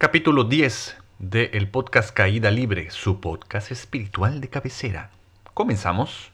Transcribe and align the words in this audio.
Capítulo 0.00 0.44
10 0.44 0.96
de 1.18 1.50
el 1.54 1.68
podcast 1.68 2.14
Caída 2.14 2.52
Libre, 2.52 2.88
su 2.92 3.20
podcast 3.20 3.72
espiritual 3.72 4.40
de 4.40 4.48
cabecera. 4.48 5.10
Comenzamos. 5.54 6.30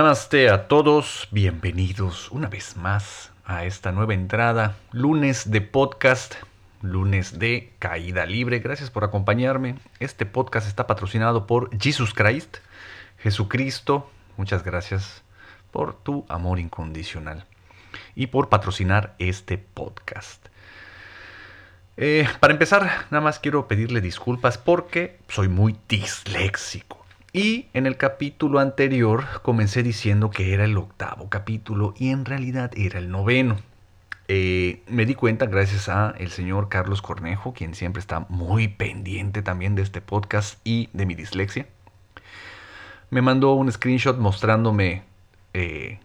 Namaste 0.00 0.48
a 0.48 0.66
todos, 0.66 1.28
bienvenidos 1.30 2.30
una 2.30 2.48
vez 2.48 2.74
más 2.78 3.32
a 3.44 3.66
esta 3.66 3.92
nueva 3.92 4.14
entrada, 4.14 4.78
lunes 4.92 5.50
de 5.50 5.60
podcast, 5.60 6.36
lunes 6.80 7.38
de 7.38 7.74
caída 7.78 8.24
libre. 8.24 8.60
Gracias 8.60 8.88
por 8.88 9.04
acompañarme. 9.04 9.74
Este 9.98 10.24
podcast 10.24 10.66
está 10.66 10.86
patrocinado 10.86 11.46
por 11.46 11.68
Jesus 11.78 12.14
Christ, 12.14 12.56
Jesucristo. 13.18 14.10
Muchas 14.38 14.64
gracias 14.64 15.22
por 15.70 15.92
tu 16.02 16.24
amor 16.30 16.60
incondicional 16.60 17.44
y 18.14 18.28
por 18.28 18.48
patrocinar 18.48 19.14
este 19.18 19.58
podcast. 19.58 20.46
Eh, 21.98 22.26
para 22.40 22.54
empezar, 22.54 23.04
nada 23.10 23.20
más 23.22 23.38
quiero 23.38 23.68
pedirle 23.68 24.00
disculpas 24.00 24.56
porque 24.56 25.18
soy 25.28 25.48
muy 25.48 25.76
disléxico. 25.90 26.99
Y 27.32 27.68
en 27.74 27.86
el 27.86 27.96
capítulo 27.96 28.58
anterior 28.58 29.24
comencé 29.42 29.84
diciendo 29.84 30.30
que 30.30 30.52
era 30.52 30.64
el 30.64 30.76
octavo 30.76 31.28
capítulo 31.28 31.94
y 31.96 32.10
en 32.10 32.24
realidad 32.24 32.72
era 32.74 32.98
el 32.98 33.08
noveno. 33.08 33.56
Eh, 34.26 34.82
me 34.88 35.06
di 35.06 35.14
cuenta 35.14 35.46
gracias 35.46 35.88
a 35.88 36.12
el 36.18 36.30
señor 36.30 36.68
Carlos 36.68 37.02
Cornejo, 37.02 37.52
quien 37.52 37.76
siempre 37.76 38.00
está 38.00 38.26
muy 38.28 38.66
pendiente 38.66 39.42
también 39.42 39.76
de 39.76 39.82
este 39.82 40.00
podcast 40.00 40.58
y 40.64 40.88
de 40.92 41.06
mi 41.06 41.14
dislexia. 41.14 41.66
Me 43.10 43.22
mandó 43.22 43.54
un 43.54 43.70
screenshot 43.70 44.18
mostrándome 44.18 45.04
eh, 45.54 46.00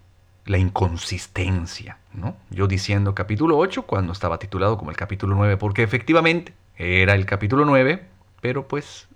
la 0.45 0.59
inconsistencia, 0.59 1.97
¿no? 2.13 2.35
Yo 2.51 2.67
diciendo 2.67 3.15
capítulo 3.15 3.57
8 3.57 3.83
cuando 3.83 4.13
estaba 4.13 4.37
titulado 4.37 4.77
como 4.77 4.91
el 4.91 4.97
capítulo 4.97 5.35
9, 5.35 5.57
porque 5.57 5.81
efectivamente 5.81 6.53
era 6.77 7.15
el 7.15 7.25
capítulo 7.25 7.65
9, 7.65 8.05
pero 8.41 8.67
pues 8.67 9.07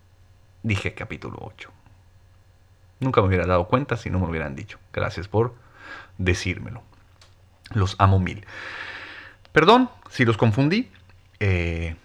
dije 0.64 0.96
capítulo 0.96 1.38
8. 1.42 1.72
Nunca 3.00 3.22
me 3.22 3.28
hubiera 3.28 3.46
dado 3.46 3.68
cuenta 3.68 3.98
si 3.98 4.10
no 4.10 4.20
me 4.20 4.28
hubieran 4.28 4.56
dicho. 4.56 4.78
Gracias 4.94 5.28
por 5.28 5.56
decírmelo. 6.18 6.84
Los 7.74 7.96
amo 8.00 8.20
mil. 8.20 8.46
Perdón 9.52 9.90
si 10.10 10.26
los 10.26 10.38
confundí. 10.38 10.92
Eh, 11.40 11.96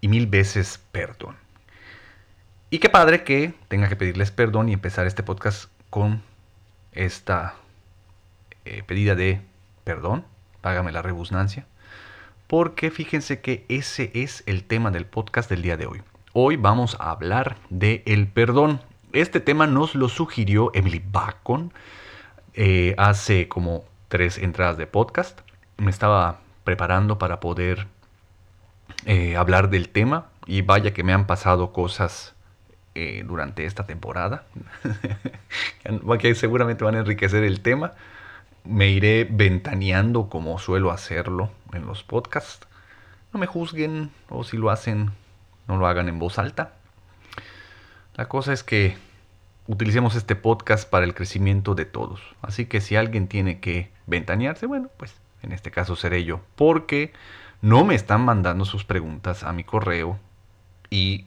y 0.00 0.08
mil 0.08 0.26
veces 0.26 0.80
perdón. 0.92 1.36
Y 2.70 2.78
qué 2.78 2.88
padre 2.88 3.24
que 3.24 3.54
tenga 3.68 3.88
que 3.88 3.96
pedirles 3.96 4.30
perdón 4.30 4.68
y 4.68 4.72
empezar 4.72 5.06
este 5.06 5.22
podcast 5.22 5.70
con 5.90 6.22
esta 6.92 7.54
eh, 8.64 8.82
pedida 8.86 9.14
de 9.14 9.40
perdón. 9.82 10.24
Págame 10.60 10.92
la 10.92 11.02
rebusnancia. 11.02 11.66
Porque 12.46 12.90
fíjense 12.90 13.40
que 13.40 13.64
ese 13.68 14.10
es 14.14 14.44
el 14.46 14.64
tema 14.64 14.90
del 14.90 15.06
podcast 15.06 15.48
del 15.48 15.62
día 15.62 15.76
de 15.76 15.86
hoy. 15.86 16.02
Hoy 16.32 16.56
vamos 16.56 16.96
a 17.00 17.10
hablar 17.10 17.56
de 17.70 18.02
el 18.06 18.28
perdón 18.28 18.80
este 19.14 19.40
tema 19.40 19.66
nos 19.66 19.94
lo 19.94 20.08
sugirió 20.08 20.70
Emily 20.74 21.02
Bacon 21.04 21.72
eh, 22.54 22.94
hace 22.98 23.48
como 23.48 23.84
tres 24.08 24.38
entradas 24.38 24.76
de 24.76 24.86
podcast. 24.86 25.40
Me 25.76 25.90
estaba 25.90 26.40
preparando 26.64 27.18
para 27.18 27.40
poder 27.40 27.86
eh, 29.06 29.36
hablar 29.36 29.70
del 29.70 29.88
tema 29.88 30.26
y 30.46 30.62
vaya 30.62 30.92
que 30.92 31.04
me 31.04 31.12
han 31.12 31.26
pasado 31.26 31.72
cosas 31.72 32.34
eh, 32.94 33.24
durante 33.26 33.64
esta 33.66 33.86
temporada 33.86 34.44
que 36.20 36.34
seguramente 36.34 36.84
van 36.84 36.96
a 36.96 36.98
enriquecer 36.98 37.44
el 37.44 37.60
tema. 37.60 37.92
Me 38.64 38.88
iré 38.88 39.28
ventaneando 39.30 40.28
como 40.28 40.58
suelo 40.58 40.90
hacerlo 40.90 41.50
en 41.72 41.86
los 41.86 42.02
podcasts. 42.02 42.66
No 43.32 43.38
me 43.38 43.46
juzguen 43.46 44.10
o 44.28 44.42
si 44.42 44.56
lo 44.56 44.70
hacen, 44.70 45.10
no 45.68 45.76
lo 45.76 45.86
hagan 45.86 46.08
en 46.08 46.18
voz 46.18 46.38
alta. 46.38 46.72
La 48.16 48.28
cosa 48.28 48.52
es 48.52 48.62
que 48.62 48.96
utilicemos 49.66 50.14
este 50.14 50.36
podcast 50.36 50.88
para 50.88 51.04
el 51.04 51.14
crecimiento 51.14 51.74
de 51.74 51.84
todos. 51.84 52.20
Así 52.42 52.66
que 52.66 52.80
si 52.80 52.94
alguien 52.94 53.26
tiene 53.26 53.58
que 53.58 53.90
ventanearse, 54.06 54.66
bueno, 54.66 54.88
pues 54.96 55.16
en 55.42 55.50
este 55.50 55.72
caso 55.72 55.96
seré 55.96 56.24
yo. 56.24 56.40
Porque 56.54 57.12
no 57.60 57.84
me 57.84 57.96
están 57.96 58.24
mandando 58.24 58.64
sus 58.64 58.84
preguntas 58.84 59.42
a 59.42 59.52
mi 59.52 59.64
correo 59.64 60.20
y 60.90 61.26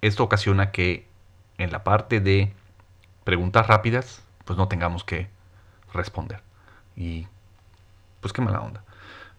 esto 0.00 0.24
ocasiona 0.24 0.70
que 0.70 1.06
en 1.58 1.70
la 1.72 1.84
parte 1.84 2.20
de 2.20 2.54
preguntas 3.24 3.66
rápidas, 3.66 4.22
pues 4.46 4.56
no 4.56 4.68
tengamos 4.68 5.04
que 5.04 5.28
responder. 5.92 6.40
Y 6.96 7.26
pues 8.20 8.32
qué 8.32 8.40
mala 8.40 8.60
onda. 8.60 8.82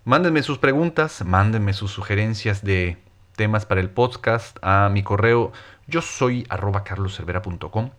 Mándenme 0.05 0.43
sus 0.43 0.59
preguntas, 0.59 1.25
mándenme 1.25 1.73
sus 1.73 1.91
sugerencias 1.91 2.63
de 2.63 2.97
temas 3.35 3.65
para 3.65 3.81
el 3.81 3.89
podcast 3.89 4.57
a 4.61 4.89
mi 4.89 5.01
correo 5.01 5.51
yo 5.87 6.01
soy 6.01 6.45
arroba 6.49 6.83
carloservera.com. 6.83 7.91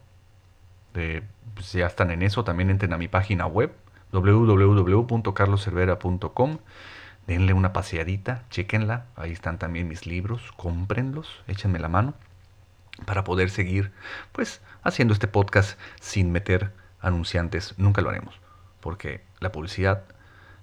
pues 0.93 1.73
ya 1.73 1.87
están 1.87 2.11
en 2.11 2.21
eso, 2.23 2.45
también 2.45 2.69
entren 2.71 2.93
a 2.93 2.99
mi 2.99 3.09
página 3.09 3.47
web 3.47 3.73
www.carloservera.com. 4.13 6.59
Denle 7.27 7.55
una 7.55 7.73
paseadita, 7.73 8.45
chequenla, 8.51 9.07
ahí 9.17 9.33
están 9.33 9.59
también 9.59 9.89
mis 9.89 10.07
libros, 10.07 10.53
cómprenlos, 10.57 11.43
échenme 11.47 11.79
la 11.79 11.89
mano 11.89 12.13
para 13.07 13.25
poder 13.25 13.51
seguir 13.51 13.93
pues 14.33 14.61
haciendo 14.83 15.15
este 15.15 15.27
podcast 15.27 15.79
sin 16.01 16.33
meter 16.33 16.73
anunciantes, 17.01 17.75
nunca 17.77 18.03
lo 18.03 18.11
haremos, 18.11 18.39
porque 18.81 19.23
la 19.41 19.53
publicidad 19.53 20.03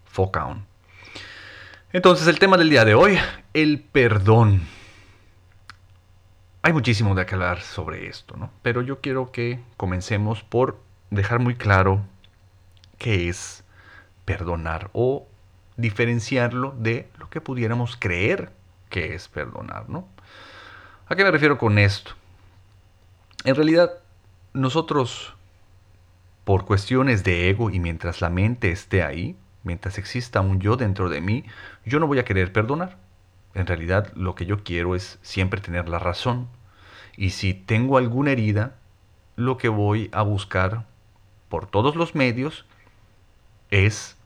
foca 0.06 0.46
on. 0.46 0.66
Entonces 1.94 2.28
el 2.28 2.40
tema 2.40 2.58
del 2.58 2.70
día 2.70 2.86
de 2.86 2.96
hoy, 2.96 3.20
el 3.54 3.82
perdón. 3.82 4.62
Hay 6.64 6.74
muchísimo 6.74 7.16
de 7.16 7.26
que 7.26 7.34
hablar 7.34 7.62
sobre 7.62 8.08
esto, 8.08 8.38
¿no? 8.38 8.52
Pero 8.62 8.84
yo 8.84 9.02
quiero 9.02 9.32
que 9.32 9.60
comencemos 9.78 10.44
por 10.44 10.80
dejar 11.10 11.40
muy 11.40 11.56
claro 11.56 12.02
qué 13.00 13.30
es 13.30 13.64
perdonar 14.26 14.92
o 14.94 15.28
diferenciarlo 15.76 16.76
de 16.78 17.10
lo 17.18 17.32
que 17.32 17.42
pudiéramos 17.42 17.98
creer 17.98 18.52
que 18.90 19.16
es 19.16 19.28
perdonar, 19.28 19.90
¿no? 19.90 20.08
¿A 21.08 21.16
qué 21.16 21.24
me 21.24 21.32
refiero 21.32 21.58
con 21.58 21.80
esto? 21.80 22.12
En 23.44 23.56
realidad, 23.56 23.92
nosotros, 24.54 25.34
por 26.44 26.66
cuestiones 26.66 27.24
de 27.24 27.50
ego 27.50 27.72
y 27.72 27.80
mientras 27.80 28.22
la 28.22 28.30
mente 28.30 28.72
esté 28.72 29.02
ahí, 29.02 29.36
mientras 29.64 29.98
exista 29.98 30.42
un 30.42 30.60
yo 30.60 30.78
dentro 30.78 31.10
de 31.10 31.22
mí, 31.22 31.44
yo 31.86 32.00
no 32.00 32.06
voy 32.06 32.20
a 32.20 32.26
querer 32.26 32.54
perdonar. 32.54 32.98
En 33.54 33.68
realidad 33.68 34.12
lo 34.16 34.36
que 34.36 34.46
yo 34.46 34.64
quiero 34.64 34.96
es 34.96 35.20
siempre 35.22 35.62
tener 35.62 35.90
la 35.90 36.00
razón. 36.00 36.48
Y 37.18 37.32
si 37.32 37.54
tengo 37.54 37.98
alguna 37.98 38.32
herida, 38.32 38.76
lo 39.36 39.58
que 39.58 39.70
voy 39.70 40.10
a 40.14 40.22
buscar 40.22 40.86
por 41.50 41.68
todos 41.68 41.96
los 41.96 42.16
medios 42.16 42.66
es 43.70 44.18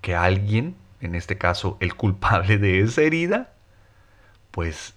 que 0.00 0.14
alguien, 0.14 0.76
en 1.00 1.14
este 1.14 1.36
caso 1.38 1.76
el 1.80 1.94
culpable 1.94 2.58
de 2.58 2.80
esa 2.80 3.02
herida, 3.02 3.52
pues 4.50 4.94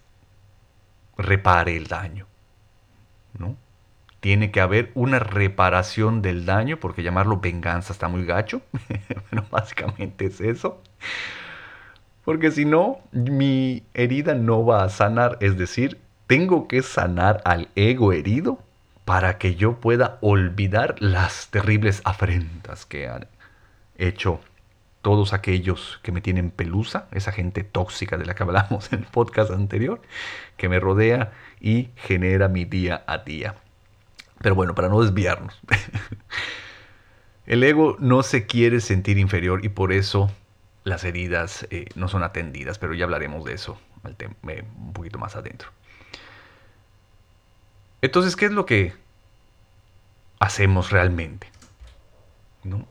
repare 1.18 1.76
el 1.76 1.88
daño. 1.88 2.28
¿No? 3.38 3.58
tiene 4.24 4.52
que 4.52 4.62
haber 4.62 4.90
una 4.94 5.20
reparación 5.20 6.22
del 6.22 6.46
daño, 6.46 6.80
porque 6.80 7.04
llamarlo 7.04 7.42
venganza 7.42 7.92
está 7.92 8.08
muy 8.08 8.24
gacho, 8.24 8.62
pero 9.30 9.46
básicamente 9.52 10.28
es 10.28 10.40
eso. 10.40 10.82
Porque 12.24 12.52
si 12.52 12.66
no, 12.66 13.00
mi 13.12 13.84
herida 13.94 14.34
no 14.34 14.66
va 14.66 14.84
a 14.84 14.90
sanar, 14.90 15.38
es 15.42 15.58
decir, 15.58 16.00
tengo 16.28 16.68
que 16.68 16.82
sanar 16.82 17.42
al 17.44 17.70
ego 17.76 18.14
herido 18.14 18.60
para 19.06 19.38
que 19.38 19.56
yo 19.56 19.80
pueda 19.80 20.18
olvidar 20.22 20.96
las 21.00 21.50
terribles 21.50 22.02
afrentas 22.06 22.86
que 22.86 23.08
han 23.10 23.28
hecho 23.98 24.40
todos 25.02 25.34
aquellos 25.34 26.00
que 26.02 26.14
me 26.14 26.22
tienen 26.22 26.50
pelusa, 26.50 27.08
esa 27.12 27.34
gente 27.34 27.66
tóxica 27.66 28.18
de 28.18 28.26
la 28.26 28.36
que 28.36 28.44
hablamos 28.44 28.92
en 28.94 29.00
el 29.00 29.06
podcast 29.06 29.52
anterior, 29.52 30.02
que 30.56 30.70
me 30.70 30.80
rodea 30.80 31.34
y 31.60 31.90
genera 31.96 32.48
mi 32.48 32.64
día 32.64 33.04
a 33.06 33.18
día. 33.18 33.56
Pero 34.42 34.56
bueno, 34.56 34.74
para 34.76 34.90
no 34.90 35.02
desviarnos. 35.02 35.60
El 37.46 37.62
ego 37.64 37.98
no 38.00 38.24
se 38.24 38.46
quiere 38.46 38.80
sentir 38.80 39.18
inferior 39.18 39.66
y 39.66 39.70
por 39.70 39.92
eso 39.92 40.32
las 40.84 41.04
heridas 41.04 41.68
eh, 41.70 41.86
no 41.96 42.08
son 42.08 42.24
atendidas, 42.24 42.78
pero 42.78 42.94
ya 42.94 43.06
hablaremos 43.06 43.46
de 43.46 43.54
eso 43.54 43.78
eh, 44.20 44.64
un 44.78 44.94
poquito 44.94 45.18
más 45.18 45.36
adentro. 45.36 45.70
Entonces, 48.02 48.36
¿qué 48.36 48.46
es 48.46 48.52
lo 48.52 48.66
que 48.66 48.94
hacemos 50.40 50.92
realmente? 50.92 51.50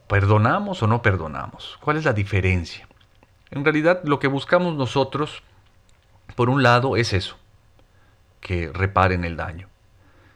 ¿Perdonamos 0.07 0.81
o 0.81 0.87
no 0.87 1.01
perdonamos? 1.01 1.77
¿Cuál 1.81 1.97
es 1.97 2.05
la 2.05 2.13
diferencia? 2.13 2.87
En 3.51 3.63
realidad, 3.63 4.01
lo 4.03 4.19
que 4.19 4.27
buscamos 4.27 4.75
nosotros, 4.75 5.43
por 6.35 6.49
un 6.49 6.63
lado, 6.63 6.97
es 6.97 7.13
eso, 7.13 7.37
que 8.41 8.71
reparen 8.73 9.23
el 9.23 9.37
daño. 9.37 9.69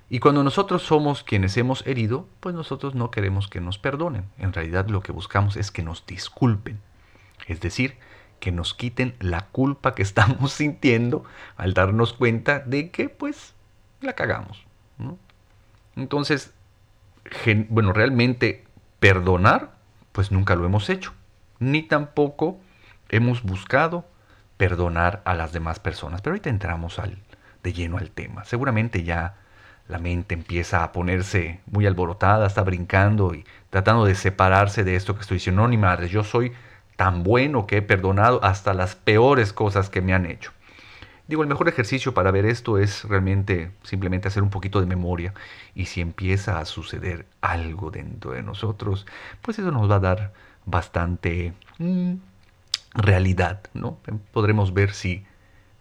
Y 0.09 0.19
cuando 0.19 0.43
nosotros 0.43 0.83
somos 0.83 1.23
quienes 1.23 1.57
hemos 1.57 1.85
herido, 1.85 2.27
pues 2.39 2.55
nosotros 2.55 2.95
no 2.95 3.11
queremos 3.11 3.47
que 3.47 3.59
nos 3.59 3.77
perdonen. 3.77 4.29
En 4.37 4.53
realidad 4.53 4.87
lo 4.87 5.01
que 5.01 5.11
buscamos 5.11 5.57
es 5.57 5.71
que 5.71 5.83
nos 5.83 6.05
disculpen. 6.05 6.79
Es 7.45 7.61
decir, 7.61 7.97
que 8.39 8.51
nos 8.51 8.73
quiten 8.73 9.15
la 9.19 9.47
culpa 9.47 9.95
que 9.95 10.01
estamos 10.03 10.53
sintiendo 10.53 11.23
al 11.55 11.73
darnos 11.73 12.13
cuenta 12.13 12.59
de 12.59 12.89
que 12.91 13.09
pues 13.09 13.53
la 14.01 14.13
cagamos. 14.13 14.65
Entonces, 15.95 16.53
bueno, 17.69 17.93
realmente 17.93 18.65
perdonar, 18.99 19.71
pues 20.11 20.31
nunca 20.31 20.55
lo 20.55 20.65
hemos 20.65 20.89
hecho. 20.89 21.13
Ni 21.59 21.81
tampoco 21.83 22.59
hemos 23.09 23.43
buscado 23.43 24.05
perdonar 24.57 25.21
a 25.25 25.33
las 25.33 25.53
demás 25.53 25.79
personas. 25.79 26.21
Pero 26.21 26.33
ahorita 26.33 26.49
entramos 26.49 26.99
al, 26.99 27.17
de 27.63 27.73
lleno 27.73 27.97
al 27.97 28.11
tema. 28.11 28.45
Seguramente 28.45 29.03
ya 29.03 29.35
la 29.87 29.99
mente 29.99 30.33
empieza 30.35 30.83
a 30.83 30.91
ponerse 30.91 31.61
muy 31.65 31.85
alborotada, 31.85 32.45
está 32.45 32.61
brincando 32.63 33.33
y 33.33 33.45
tratando 33.69 34.05
de 34.05 34.15
separarse 34.15 34.83
de 34.83 34.95
esto 34.95 35.15
que 35.15 35.21
estoy 35.21 35.35
diciendo. 35.35 35.61
No, 35.61 35.67
ni 35.67 35.77
madre, 35.77 36.09
yo 36.09 36.23
soy 36.23 36.51
tan 36.97 37.23
bueno 37.23 37.67
que 37.67 37.77
he 37.77 37.81
perdonado 37.81 38.43
hasta 38.43 38.73
las 38.73 38.95
peores 38.95 39.53
cosas 39.53 39.89
que 39.89 40.01
me 40.01 40.13
han 40.13 40.25
hecho. 40.25 40.51
Digo, 41.27 41.43
el 41.43 41.49
mejor 41.49 41.67
ejercicio 41.67 42.13
para 42.13 42.31
ver 42.31 42.45
esto 42.45 42.77
es 42.77 43.03
realmente 43.03 43.71
simplemente 43.83 44.27
hacer 44.27 44.43
un 44.43 44.49
poquito 44.49 44.79
de 44.79 44.85
memoria 44.85 45.33
y 45.75 45.85
si 45.85 46.01
empieza 46.01 46.59
a 46.59 46.65
suceder 46.65 47.25
algo 47.41 47.91
dentro 47.91 48.31
de 48.31 48.43
nosotros, 48.43 49.05
pues 49.41 49.59
eso 49.59 49.71
nos 49.71 49.89
va 49.89 49.95
a 49.95 49.99
dar 49.99 50.33
bastante 50.65 51.53
mm, 51.79 52.13
realidad, 52.93 53.61
¿no? 53.73 53.97
Podremos 54.31 54.73
ver 54.73 54.93
si 54.93 55.25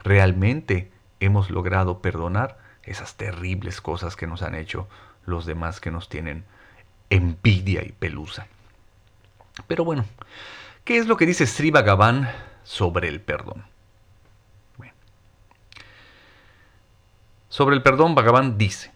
realmente 0.03 0.91
hemos 1.21 1.51
logrado 1.51 2.03
perdonar 2.03 2.59
esas 2.83 3.17
terribles 3.17 3.81
cosas 3.81 4.17
que 4.17 4.27
nos 4.27 4.43
han 4.43 4.55
hecho 4.55 4.89
los 5.27 5.47
demás 5.47 5.81
que 5.81 5.91
nos 5.91 6.09
tienen 6.09 6.45
envidia 7.09 7.85
y 7.85 7.93
pelusa. 7.93 8.47
Pero 9.69 9.85
bueno, 9.85 10.05
¿qué 10.87 10.99
es 10.99 11.09
lo 11.09 11.17
que 11.19 11.27
dice 11.27 11.47
Sri 11.47 11.71
Bhagavan 11.71 12.31
sobre 12.63 13.09
el 13.09 13.21
perdón? 13.21 13.65
Sobre 17.49 17.75
el 17.75 17.83
perdón, 17.83 18.15
Bhagavan 18.15 18.59
dice 18.59 18.93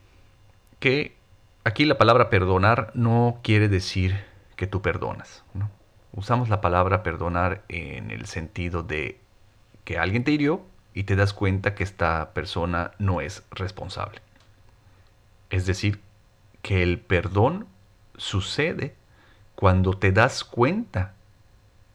que 0.80 1.16
aquí 1.64 1.84
la 1.86 1.98
palabra 1.98 2.30
perdonar 2.30 2.92
no 2.94 3.40
quiere 3.42 3.68
decir 3.68 4.22
que 4.54 4.66
tú 4.66 4.82
perdonas. 4.82 5.44
Usamos 6.12 6.48
la 6.48 6.60
palabra 6.60 7.02
perdonar 7.02 7.62
en 7.68 8.10
el 8.10 8.26
sentido 8.26 8.82
de 8.82 9.18
que 9.84 9.98
alguien 9.98 10.24
te 10.24 10.32
hirió 10.32 10.62
y 10.94 11.04
te 11.04 11.16
das 11.16 11.32
cuenta 11.32 11.74
que 11.74 11.84
esta 11.84 12.32
persona 12.34 12.92
no 12.98 13.20
es 13.20 13.42
responsable. 13.50 14.20
Es 15.48 15.66
decir, 15.66 16.00
que 16.60 16.82
el 16.82 17.00
perdón 17.00 17.66
sucede 18.16 18.94
cuando 19.54 19.96
te 19.96 20.12
das 20.12 20.44
cuenta 20.44 21.14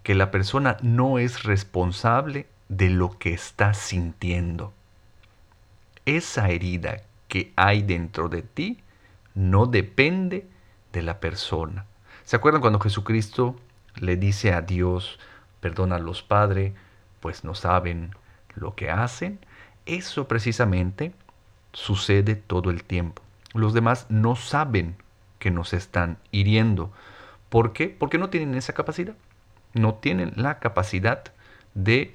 que 0.06 0.14
la 0.14 0.30
persona 0.30 0.78
no 0.84 1.18
es 1.18 1.42
responsable 1.42 2.46
de 2.70 2.92
lo 2.92 3.18
que 3.18 3.34
está 3.34 3.74
sintiendo. 3.74 4.72
Esa 6.06 6.50
herida 6.50 7.02
que 7.28 7.52
hay 7.56 7.82
dentro 7.82 8.30
de 8.30 8.44
ti 8.44 8.84
no 9.34 9.66
depende 9.66 10.48
de 10.94 11.02
la 11.02 11.20
persona. 11.20 11.86
¿Se 12.24 12.36
acuerdan 12.36 12.62
cuando 12.62 12.80
Jesucristo 12.80 13.56
le 13.96 14.16
dice 14.16 14.54
a 14.54 14.62
Dios, 14.62 15.18
perdónalos 15.60 16.22
Padre, 16.22 16.76
pues 17.20 17.44
no 17.44 17.56
saben 17.56 18.12
lo 18.54 18.76
que 18.76 18.92
hacen, 18.92 19.40
eso 19.88 20.28
precisamente 20.28 21.14
sucede 21.74 22.36
todo 22.36 22.70
el 22.70 22.84
tiempo. 22.84 23.24
Los 23.56 23.74
demás 23.74 24.06
no 24.10 24.36
saben 24.36 24.98
que 25.40 25.50
nos 25.50 25.74
están 25.74 26.20
hiriendo. 26.30 26.92
¿Por 27.50 27.74
qué? 27.74 27.88
Porque 27.88 28.20
no 28.20 28.30
tienen 28.30 28.54
esa 28.54 28.74
capacidad. 28.74 29.16
No 29.76 29.94
tienen 29.94 30.34
la 30.36 30.58
capacidad 30.58 31.24
de 31.76 32.14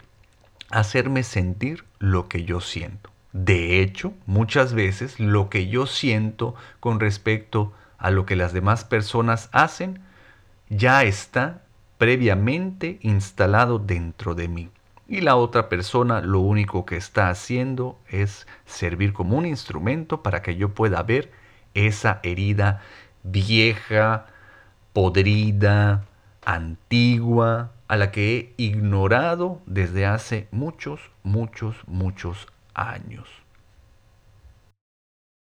hacerme 0.70 1.22
sentir 1.22 1.84
lo 2.00 2.28
que 2.28 2.44
yo 2.44 2.60
siento. 2.60 3.10
De 3.32 3.80
hecho, 3.80 4.12
muchas 4.26 4.74
veces 4.74 5.20
lo 5.20 5.48
que 5.48 5.68
yo 5.68 5.86
siento 5.86 6.56
con 6.80 6.98
respecto 6.98 7.72
a 7.98 8.10
lo 8.10 8.26
que 8.26 8.34
las 8.34 8.52
demás 8.52 8.84
personas 8.84 9.48
hacen 9.52 10.00
ya 10.68 11.04
está 11.04 11.62
previamente 11.98 12.98
instalado 13.02 13.78
dentro 13.78 14.34
de 14.34 14.48
mí 14.48 14.70
y 15.10 15.22
la 15.22 15.34
otra 15.34 15.68
persona 15.68 16.20
lo 16.20 16.38
único 16.38 16.86
que 16.86 16.96
está 16.96 17.30
haciendo 17.30 17.98
es 18.08 18.46
servir 18.64 19.12
como 19.12 19.36
un 19.36 19.44
instrumento 19.44 20.22
para 20.22 20.40
que 20.40 20.54
yo 20.54 20.72
pueda 20.72 21.02
ver 21.02 21.32
esa 21.74 22.20
herida 22.22 22.80
vieja, 23.24 24.26
podrida, 24.92 26.04
antigua, 26.44 27.72
a 27.88 27.96
la 27.96 28.12
que 28.12 28.38
he 28.38 28.62
ignorado 28.62 29.60
desde 29.66 30.06
hace 30.06 30.48
muchos, 30.50 31.00
muchos, 31.22 31.76
muchos 31.87 32.46
años. 32.75 33.28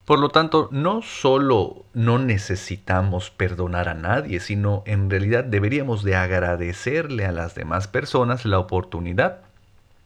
Por 0.10 0.18
lo 0.18 0.30
tanto, 0.30 0.69
no 0.72 1.04
solo 1.04 1.86
no 1.94 2.18
necesitamos 2.18 3.30
perdonar 3.30 3.88
a 3.90 3.94
nadie, 3.94 4.40
sino 4.40 4.81
en 4.88 5.12
realidad 5.12 5.44
deberíamos 5.44 6.04
de 6.04 6.16
agradecerle 6.16 7.25
a 7.25 7.31
las 7.31 7.54
demás 7.54 7.88
personas 7.88 8.44
la 8.44 8.57
oportunidad 8.57 9.42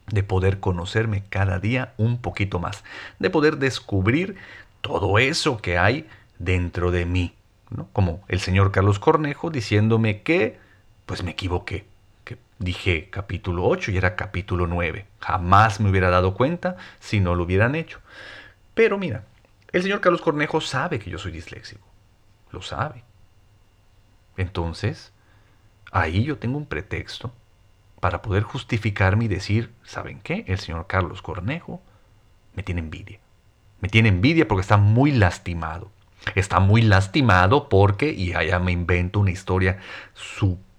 de 0.08 0.22
poder 0.22 0.60
conocerme 0.60 1.24
cada 1.30 1.58
día 1.58 1.94
un 1.96 2.18
poquito 2.18 2.58
más, 2.58 2.84
de 3.18 3.30
poder 3.30 3.56
descubrir 3.56 4.36
todo 4.82 5.18
eso 5.18 5.56
que 5.56 5.78
hay 5.78 6.06
dentro 6.38 6.90
de 6.90 7.06
mí, 7.06 7.34
¿no? 7.70 7.88
Como 7.94 8.20
el 8.28 8.40
señor 8.40 8.72
Carlos 8.72 8.98
Cornejo 8.98 9.48
diciéndome 9.48 10.20
que, 10.20 10.58
pues 11.06 11.22
me 11.22 11.32
equivoqué, 11.32 11.86
que 12.24 12.38
dije 12.58 13.08
capítulo 13.10 13.64
8 13.66 13.90
y 13.90 13.96
era 13.96 14.16
capítulo 14.16 14.66
9. 14.66 15.06
Jamás 15.20 15.80
me 15.80 15.90
hubiera 15.90 16.10
dado 16.10 16.34
cuenta 16.34 16.76
si 17.00 17.20
no 17.20 17.34
lo 17.34 17.44
hubieran 17.44 17.74
hecho. 17.74 18.00
Pero 18.74 18.98
mira, 18.98 19.24
el 19.72 19.82
señor 19.82 20.00
Carlos 20.00 20.22
Cornejo 20.22 20.60
sabe 20.60 20.98
que 20.98 21.10
yo 21.10 21.18
soy 21.18 21.32
disléxico, 21.32 21.86
lo 22.50 22.62
sabe. 22.62 23.04
Entonces, 24.36 25.12
ahí 25.92 26.24
yo 26.24 26.38
tengo 26.38 26.56
un 26.56 26.66
pretexto 26.66 27.32
para 28.00 28.22
poder 28.22 28.42
justificarme 28.42 29.26
y 29.26 29.28
decir, 29.28 29.72
¿saben 29.84 30.20
qué? 30.20 30.44
El 30.48 30.58
señor 30.58 30.86
Carlos 30.86 31.22
Cornejo 31.22 31.82
me 32.54 32.62
tiene 32.62 32.80
envidia. 32.80 33.20
Me 33.80 33.88
tiene 33.88 34.08
envidia 34.08 34.48
porque 34.48 34.62
está 34.62 34.76
muy 34.76 35.12
lastimado. 35.12 35.90
Está 36.34 36.58
muy 36.58 36.82
lastimado 36.82 37.68
porque, 37.68 38.12
y 38.12 38.32
allá 38.32 38.58
me 38.58 38.72
invento 38.72 39.20
una 39.20 39.30
historia 39.30 39.78
súper 40.14 40.73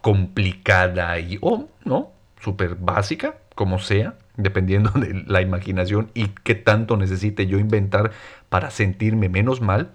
complicada 0.00 1.18
y, 1.18 1.38
o 1.40 1.68
no, 1.84 2.12
súper 2.40 2.76
básica, 2.76 3.38
como 3.54 3.78
sea, 3.78 4.16
dependiendo 4.36 4.90
de 4.90 5.24
la 5.26 5.42
imaginación 5.42 6.10
y 6.14 6.28
qué 6.28 6.54
tanto 6.54 6.96
necesite 6.96 7.46
yo 7.46 7.58
inventar 7.58 8.12
para 8.48 8.70
sentirme 8.70 9.28
menos 9.28 9.60
mal, 9.60 9.90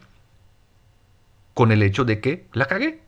con 1.54 1.72
el 1.72 1.84
hecho 1.84 2.06
de 2.06 2.20
que 2.20 2.46
la 2.54 2.66
cagué. 2.66 3.02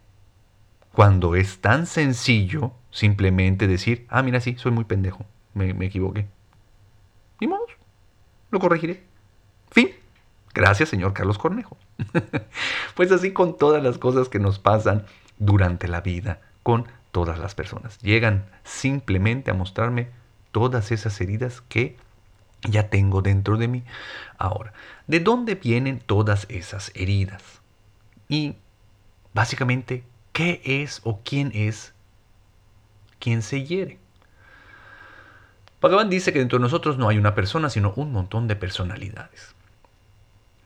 Cuando 0.92 1.36
es 1.36 1.60
tan 1.60 1.88
sencillo 1.88 2.72
simplemente 2.92 3.68
decir, 3.68 4.06
ah, 4.10 4.22
mira, 4.22 4.40
sí, 4.40 4.56
soy 4.58 4.72
muy 4.72 4.84
pendejo, 4.84 5.25
me, 5.54 5.70
equivoqué. 5.86 6.28
Ni 7.42 7.48
modo, 7.48 7.66
lo 8.52 8.60
corregiré. 8.60 9.04
Fin. 9.72 9.90
Gracias, 10.54 10.90
señor 10.90 11.13
Carlos 11.13 11.40
Cornejo. 11.40 11.78
pues 12.96 13.12
así 13.12 13.34
con 13.34 13.58
todas 13.58 13.84
las 13.84 13.98
cosas 13.98 14.30
que 14.30 14.38
nos 14.38 14.60
pasan 14.60 15.06
durante 15.40 15.88
la 15.88 16.02
vida, 16.02 16.42
con 16.63 16.88
todas 17.12 17.40
las 17.40 17.56
personas. 17.56 17.98
Llegan 18.00 18.46
simplemente 18.63 19.52
a 19.52 19.54
mostrarme 19.54 20.10
todas 20.52 20.92
esas 20.92 21.20
heridas 21.22 21.62
que 21.62 21.98
ya 22.62 22.90
tengo 22.90 23.22
dentro 23.22 23.58
de 23.58 23.68
mí. 23.68 23.84
Ahora, 24.38 24.74
¿de 25.08 25.20
dónde 25.20 25.56
vienen 25.56 26.00
todas 26.00 26.46
esas 26.50 26.92
heridas? 26.96 27.62
Y 28.30 28.56
básicamente, 29.34 30.04
¿qué 30.32 30.62
es 30.63 31.02
o 31.04 31.20
quién 31.24 31.52
es 31.54 31.94
quien 33.24 33.42
se 33.42 33.63
hiere. 33.63 34.00
Bhagavan 35.82 36.10
dice 36.10 36.34
que 36.34 36.40
dentro 36.40 36.60
de 36.60 36.63
nosotros 36.63 36.98
no 36.98 37.08
hay 37.08 37.18
una 37.18 37.36
persona, 37.36 37.70
sino 37.70 37.94
un 37.96 38.12
montón 38.12 38.50
de 38.50 38.58
personalidades. 38.58 39.56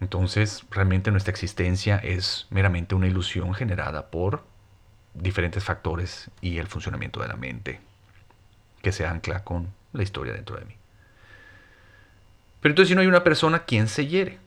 Entonces, 0.02 0.66
realmente 0.72 1.12
nuestra 1.12 1.30
existencia 1.30 1.98
es 1.98 2.48
meramente 2.50 2.96
una 2.96 3.06
ilusión 3.06 3.54
generada 3.54 4.10
por 4.10 4.44
diferentes 5.18 5.64
factores 5.64 6.30
y 6.42 6.58
el 6.58 6.68
funcionamiento 6.68 7.22
de 7.22 7.28
la 7.28 7.36
mente 7.36 7.80
que 8.82 8.92
se 8.92 9.06
ancla 9.06 9.44
con 9.44 9.74
la 9.94 10.04
historia 10.04 10.34
dentro 10.34 10.58
de 10.58 10.66
mí. 10.66 10.76
Pero 12.62 12.72
entonces 12.72 12.90
si 12.90 12.96
no 12.96 13.02
hay 13.02 13.08
una 13.08 13.24
persona, 13.24 13.66
¿quién 13.66 13.88
se 13.88 14.08
hiere? 14.08 14.40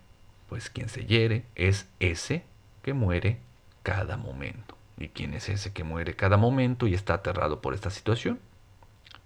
Pues 0.48 0.70
quien 0.70 0.88
se 0.88 1.04
hiere 1.04 1.44
es 1.54 1.88
ese 2.00 2.44
que 2.82 2.92
muere 2.92 3.38
cada 3.82 4.16
momento. 4.16 4.76
¿Y 4.98 5.08
quién 5.08 5.34
es 5.34 5.48
ese 5.48 5.72
que 5.72 5.84
muere 5.84 6.14
cada 6.14 6.36
momento 6.36 6.86
y 6.86 6.94
está 6.94 7.14
aterrado 7.14 7.60
por 7.60 7.74
esta 7.74 7.90
situación? 7.90 8.38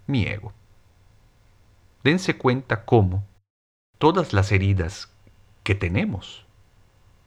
Mi 0.06 0.26
ego. 0.26 0.52
Dense 2.04 2.36
cuenta 2.36 2.84
cómo 2.84 3.24
todas 3.98 4.32
las 4.32 4.52
heridas 4.52 5.10
que 5.62 5.74
tenemos 5.74 6.46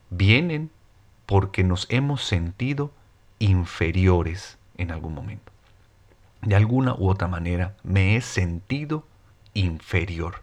vienen 0.09 0.69
porque 1.25 1.63
nos 1.63 1.87
hemos 1.89 2.23
sentido 2.23 2.91
inferiores 3.39 4.57
en 4.77 4.91
algún 4.91 5.13
momento. 5.13 5.51
De 6.41 6.55
alguna 6.55 6.93
u 6.95 7.09
otra 7.09 7.27
manera 7.27 7.75
me 7.83 8.15
he 8.15 8.21
sentido 8.21 9.05
inferior. 9.53 10.41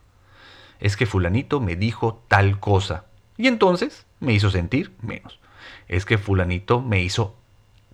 Es 0.80 0.96
que 0.96 1.06
fulanito 1.06 1.60
me 1.60 1.76
dijo 1.76 2.22
tal 2.28 2.60
cosa 2.60 3.06
y 3.36 3.46
entonces 3.46 4.06
me 4.20 4.32
hizo 4.32 4.50
sentir 4.50 4.92
menos. 5.00 5.38
Es 5.88 6.04
que 6.04 6.18
fulanito 6.18 6.80
me 6.80 7.00
hizo 7.02 7.36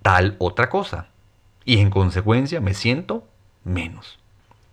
tal 0.02 0.37
otra 0.38 0.71
cosa 0.71 1.09
y 1.64 1.78
en 1.78 1.90
consecuencia 1.90 2.61
me 2.61 2.75
siento 2.75 3.28
menos. 3.64 4.19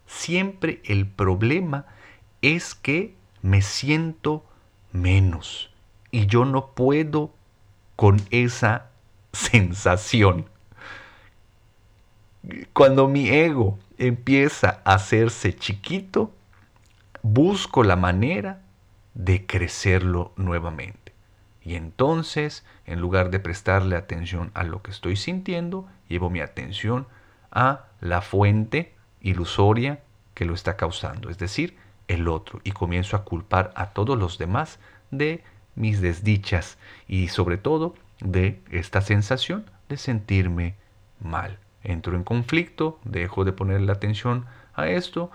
Siempre 0.08 0.82
el 0.86 1.06
problema 1.06 1.86
es 2.42 2.76
que 2.76 3.14
me 3.42 3.62
siento 3.62 4.46
menos 4.92 5.70
y 6.12 6.28
yo 6.28 6.46
no 6.46 6.68
puedo 6.68 7.32
con 7.96 8.22
esa 8.30 8.90
sensación. 9.34 10.50
Cuando 12.74 13.08
mi 13.08 13.30
ego 13.30 13.78
empieza 13.98 14.82
a 14.86 14.96
hacerse 14.96 15.56
chiquito, 15.56 16.34
busco 17.22 17.84
la 17.84 17.96
manera 17.96 18.62
de 19.14 19.46
crecerlo 19.46 20.32
nuevamente. 20.36 21.14
Y 21.62 21.76
entonces, 21.76 22.64
en 22.86 23.02
lugar 23.02 23.30
de 23.30 23.40
prestarle 23.40 23.98
atención 23.98 24.52
a 24.54 24.64
lo 24.64 24.82
que 24.82 24.92
estoy 24.92 25.18
sintiendo, 25.18 25.88
llevo 26.08 26.30
mi 26.30 26.40
atención 26.40 27.08
a 27.52 27.86
la 28.00 28.22
fuente 28.22 28.94
ilusoria 29.22 30.02
que 30.34 30.46
lo 30.46 30.54
está 30.54 30.78
causando, 30.78 31.30
es 31.30 31.38
decir, 31.38 31.76
el 32.08 32.28
otro, 32.28 32.62
y 32.64 32.72
comienzo 32.72 33.18
a 33.18 33.26
culpar 33.26 33.74
a 33.76 33.88
todos 33.88 34.18
los 34.18 34.38
demás 34.38 34.80
de 35.12 35.44
mis 35.76 36.00
desdichas 36.00 36.78
y 37.08 37.28
sobre 37.28 37.58
todo 37.58 37.96
de 38.20 38.62
esta 38.72 39.02
sensación 39.02 39.66
de 39.90 39.98
sentirme 39.98 40.76
mal. 41.20 41.58
Entro 41.84 42.16
en 42.16 42.24
conflicto, 42.24 43.00
dejo 43.04 43.46
de 43.46 43.54
ponerle 43.54 43.92
atención 43.92 44.46
a 44.76 44.88
esto, 44.88 45.32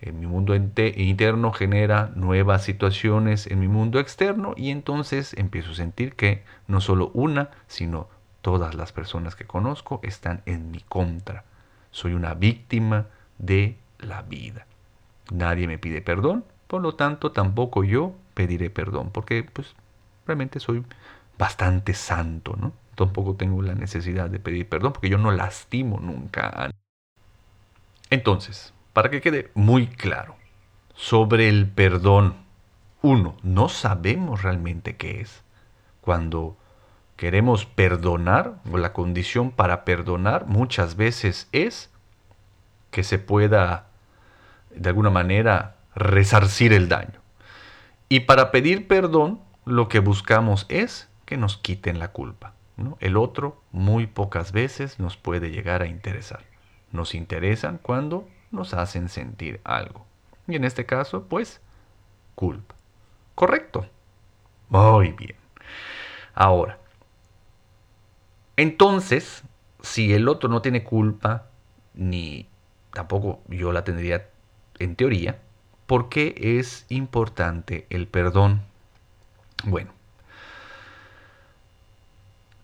en 0.00 0.20
mi 0.20 0.26
mundo 0.26 0.54
interno 0.54 1.52
genera 1.52 2.10
nuevas 2.14 2.62
situaciones 2.62 3.46
en 3.46 3.58
mi 3.58 3.68
mundo 3.68 3.98
externo 3.98 4.52
y 4.54 4.70
entonces 4.70 5.32
empiezo 5.38 5.70
a 5.70 5.76
sentir 5.76 6.14
que 6.14 6.44
no 6.66 6.82
solo 6.82 7.10
una, 7.14 7.48
sino 7.68 8.08
todas 8.42 8.74
las 8.74 8.92
personas 8.92 9.34
que 9.34 9.46
conozco 9.46 10.00
están 10.02 10.42
en 10.44 10.70
mi 10.70 10.80
contra. 10.80 11.44
Soy 11.90 12.12
una 12.12 12.34
víctima 12.34 13.06
de 13.38 13.78
la 13.98 14.20
vida. 14.20 14.66
Nadie 15.32 15.66
me 15.66 15.78
pide 15.78 16.02
perdón, 16.02 16.44
por 16.66 16.82
lo 16.82 16.96
tanto 16.96 17.32
tampoco 17.32 17.82
yo 17.82 18.12
pediré 18.34 18.68
perdón, 18.68 19.08
porque 19.10 19.42
pues 19.42 19.74
realmente 20.26 20.60
soy 20.60 20.84
bastante 21.38 21.94
santo, 21.94 22.56
¿no? 22.58 22.72
Tampoco 22.94 23.34
tengo 23.34 23.60
la 23.62 23.74
necesidad 23.74 24.30
de 24.30 24.38
pedir 24.38 24.68
perdón 24.68 24.92
porque 24.92 25.08
yo 25.08 25.18
no 25.18 25.32
lastimo 25.32 25.98
nunca. 26.00 26.70
Entonces, 28.10 28.72
para 28.92 29.10
que 29.10 29.20
quede 29.20 29.50
muy 29.54 29.88
claro, 29.88 30.36
sobre 30.94 31.48
el 31.48 31.68
perdón, 31.68 32.36
uno, 33.02 33.36
no 33.42 33.68
sabemos 33.68 34.42
realmente 34.42 34.96
qué 34.96 35.20
es. 35.20 35.42
Cuando 36.00 36.56
queremos 37.16 37.66
perdonar, 37.66 38.60
o 38.70 38.78
la 38.78 38.92
condición 38.92 39.50
para 39.50 39.84
perdonar 39.84 40.46
muchas 40.46 40.96
veces 40.96 41.48
es 41.52 41.90
que 42.90 43.02
se 43.02 43.18
pueda, 43.18 43.88
de 44.74 44.88
alguna 44.88 45.10
manera, 45.10 45.76
resarcir 45.94 46.72
el 46.72 46.88
daño. 46.88 47.20
Y 48.08 48.20
para 48.20 48.50
pedir 48.50 48.86
perdón, 48.86 49.40
lo 49.64 49.88
que 49.88 49.98
buscamos 49.98 50.66
es 50.68 51.08
que 51.34 51.38
nos 51.38 51.56
quiten 51.56 51.98
la 51.98 52.12
culpa. 52.12 52.54
El 53.00 53.16
otro 53.16 53.60
muy 53.72 54.06
pocas 54.06 54.52
veces 54.52 55.00
nos 55.00 55.16
puede 55.16 55.50
llegar 55.50 55.82
a 55.82 55.88
interesar. 55.88 56.44
Nos 56.92 57.12
interesan 57.16 57.78
cuando 57.82 58.28
nos 58.52 58.72
hacen 58.72 59.08
sentir 59.08 59.60
algo. 59.64 60.06
Y 60.46 60.54
en 60.54 60.62
este 60.62 60.86
caso, 60.86 61.24
pues, 61.24 61.60
culpa. 62.36 62.76
Correcto. 63.34 63.84
Muy 64.68 65.10
bien. 65.10 65.34
Ahora, 66.34 66.78
entonces, 68.56 69.42
si 69.82 70.14
el 70.14 70.28
otro 70.28 70.48
no 70.48 70.62
tiene 70.62 70.84
culpa, 70.84 71.48
ni 71.94 72.48
tampoco 72.92 73.42
yo 73.48 73.72
la 73.72 73.82
tendría 73.82 74.30
en 74.78 74.94
teoría, 74.94 75.40
¿por 75.86 76.08
qué 76.08 76.36
es 76.60 76.86
importante 76.90 77.88
el 77.90 78.06
perdón? 78.06 78.62
Bueno, 79.64 79.90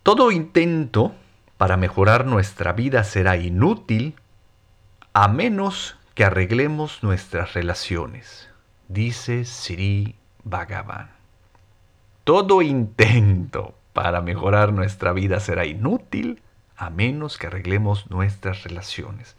todo 0.03 0.33
intento 0.33 1.15
para 1.57 1.77
mejorar 1.77 2.25
nuestra 2.25 2.73
vida 2.73 3.05
será 3.05 3.37
inútil 3.37 4.17
a 5.13 5.29
menos 5.29 5.99
que 6.15 6.25
arreglemos 6.25 7.03
nuestras 7.03 7.53
relaciones, 7.53 8.49
dice 8.89 9.45
Sri 9.45 10.17
Bhagavan. 10.43 11.11
Todo 12.25 12.63
intento 12.63 13.75
para 13.93 14.21
mejorar 14.21 14.73
nuestra 14.73 15.13
vida 15.13 15.41
será 15.41 15.67
inútil 15.67 16.43
a 16.77 16.89
menos 16.89 17.37
que 17.37 17.49
arreglemos 17.49 18.11
nuestras 18.11 18.65
relaciones. 18.65 19.37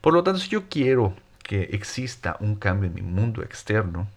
Por 0.00 0.12
lo 0.12 0.24
tanto, 0.24 0.40
si 0.40 0.48
yo 0.48 0.68
quiero 0.68 1.14
que 1.44 1.62
exista 1.72 2.36
un 2.40 2.56
cambio 2.56 2.88
en 2.88 2.94
mi 2.94 3.02
mundo 3.02 3.42
externo, 3.42 4.08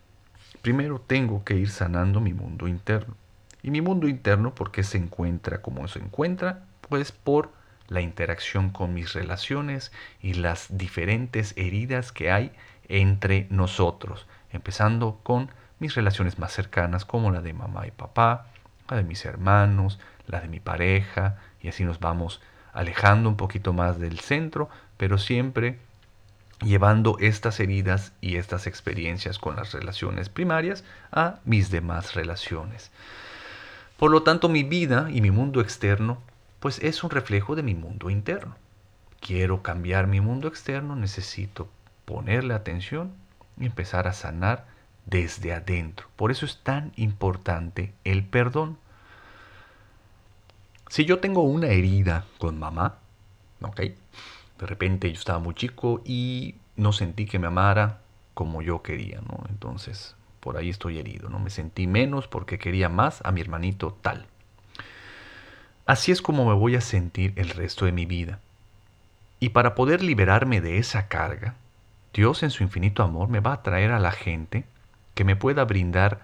primero 0.62 1.00
tengo 1.00 1.44
que 1.44 1.56
ir 1.56 1.70
sanando 1.70 2.20
mi 2.20 2.34
mundo 2.34 2.68
interno. 2.68 3.16
Y 3.64 3.72
mi 3.72 3.82
mundo 3.82 4.08
interno, 4.08 4.56
¿por 4.56 4.72
qué 4.72 4.84
se 4.84 4.98
encuentra 4.98 5.62
como 5.62 5.88
se 5.88 6.00
encuentra? 6.00 6.64
Pues 6.88 7.12
por 7.12 7.52
la 7.88 8.02
interacción 8.02 8.70
con 8.70 8.94
mis 8.94 9.14
relaciones 9.14 9.92
y 10.22 10.34
las 10.34 10.78
diferentes 10.78 11.54
heridas 11.58 12.12
que 12.12 12.32
hay 12.32 12.52
entre 12.88 13.48
nosotros, 13.50 14.28
empezando 14.52 15.20
con 15.24 15.50
mis 15.80 15.96
relaciones 15.96 16.40
más 16.40 16.54
cercanas 16.54 17.06
como 17.06 17.32
la 17.32 17.42
de 17.42 17.54
mamá 17.54 17.88
y 17.88 17.92
papá, 17.92 18.48
la 18.90 18.98
de 18.98 19.04
mis 19.04 19.26
hermanos, 19.26 20.00
la 20.28 20.40
de 20.40 20.48
mi 20.48 20.60
pareja, 20.60 21.38
y 21.62 21.68
así 21.68 21.84
nos 21.84 22.00
vamos 22.00 22.42
alejando 22.74 23.30
un 23.30 23.36
poquito 23.36 23.74
más 23.74 24.00
del 24.00 24.20
centro, 24.20 24.70
pero 24.98 25.18
siempre 25.18 25.80
llevando 26.62 27.18
estas 27.20 27.60
heridas 27.60 28.14
y 28.22 28.38
estas 28.38 28.68
experiencias 28.68 29.40
con 29.40 29.56
las 29.56 29.74
relaciones 29.74 30.30
primarias 30.30 30.84
a 31.12 31.40
mis 31.44 31.72
demás 31.72 32.14
relaciones. 32.14 32.92
Por 34.02 34.10
lo 34.10 34.24
tanto, 34.24 34.50
mi 34.50 34.64
vida 34.64 35.10
y 35.12 35.22
mi 35.22 35.30
mundo 35.30 35.62
externo, 35.62 36.18
pues 36.60 36.80
es 36.80 37.04
un 37.04 37.12
reflejo 37.12 37.56
de 37.56 37.62
mi 37.62 37.76
mundo 37.76 38.10
interno. 38.10 38.56
Quiero 39.20 39.62
cambiar 39.62 40.08
mi 40.08 40.20
mundo 40.22 40.48
externo, 40.48 40.96
necesito 40.96 41.70
ponerle 42.06 42.56
atención 42.56 43.12
y 43.60 43.68
empezar 43.68 44.08
a 44.08 44.14
sanar 44.14 44.66
desde 45.06 45.54
adentro. 45.54 46.08
Por 46.16 46.32
eso 46.32 46.48
es 46.48 46.58
tan 46.64 46.94
importante 46.96 47.94
el 48.04 48.24
perdón. 48.24 48.80
Si 50.90 51.06
yo 51.06 51.20
tengo 51.20 51.44
una 51.44 51.68
herida 51.68 52.26
con 52.40 52.58
mamá, 52.58 52.98
¿ok? 53.62 53.82
De 53.82 54.66
repente 54.66 55.10
yo 55.10 55.20
estaba 55.20 55.38
muy 55.38 55.54
chico 55.54 56.02
y 56.04 56.56
no 56.76 56.92
sentí 56.92 57.28
que 57.28 57.38
me 57.38 57.46
amara 57.46 58.00
como 58.34 58.64
yo 58.64 58.82
quería, 58.82 59.22
¿no? 59.22 59.44
Entonces 59.48 60.16
por 60.42 60.58
ahí 60.58 60.70
estoy 60.70 61.00
herido, 61.00 61.30
¿no? 61.30 61.40
Me 61.40 61.50
sentí 61.50 61.88
menos 61.88 62.28
porque 62.28 62.60
quería 62.60 62.90
más 62.90 63.22
a 63.24 63.32
mi 63.32 63.40
hermanito 63.40 63.98
tal. 64.02 64.26
Así 65.86 66.12
es 66.12 66.22
como 66.22 66.46
me 66.46 66.54
voy 66.54 66.76
a 66.76 66.82
sentir 66.82 67.34
el 67.38 67.50
resto 67.50 67.86
de 67.86 67.92
mi 67.92 68.06
vida. 68.06 68.40
Y 69.40 69.50
para 69.50 69.74
poder 69.76 70.04
liberarme 70.04 70.60
de 70.60 70.78
esa 70.78 71.08
carga, 71.08 71.56
Dios 72.14 72.44
en 72.44 72.50
su 72.50 72.64
infinito 72.64 73.04
amor 73.04 73.30
me 73.30 73.40
va 73.40 73.54
a 73.54 73.64
traer 73.64 73.92
a 73.92 74.00
la 74.00 74.12
gente 74.12 74.66
que 75.16 75.24
me 75.24 75.36
pueda 75.36 75.64
brindar 75.64 76.22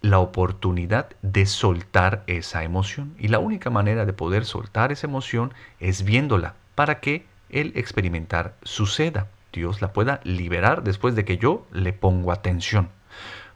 la 0.00 0.18
oportunidad 0.18 1.10
de 1.22 1.46
soltar 1.46 2.24
esa 2.26 2.64
emoción. 2.64 3.14
Y 3.18 3.28
la 3.28 3.38
única 3.38 3.70
manera 3.70 4.04
de 4.04 4.12
poder 4.12 4.44
soltar 4.44 4.92
esa 4.92 5.06
emoción 5.06 5.54
es 5.78 6.04
viéndola 6.04 6.54
para 6.74 7.00
que 7.00 7.24
el 7.50 7.72
experimentar 7.76 8.54
suceda. 8.62 9.28
Dios 9.52 9.80
la 9.80 9.92
pueda 9.92 10.20
liberar 10.24 10.82
después 10.82 11.14
de 11.14 11.24
que 11.24 11.38
yo 11.38 11.66
le 11.72 11.92
pongo 11.92 12.32
atención. 12.32 12.88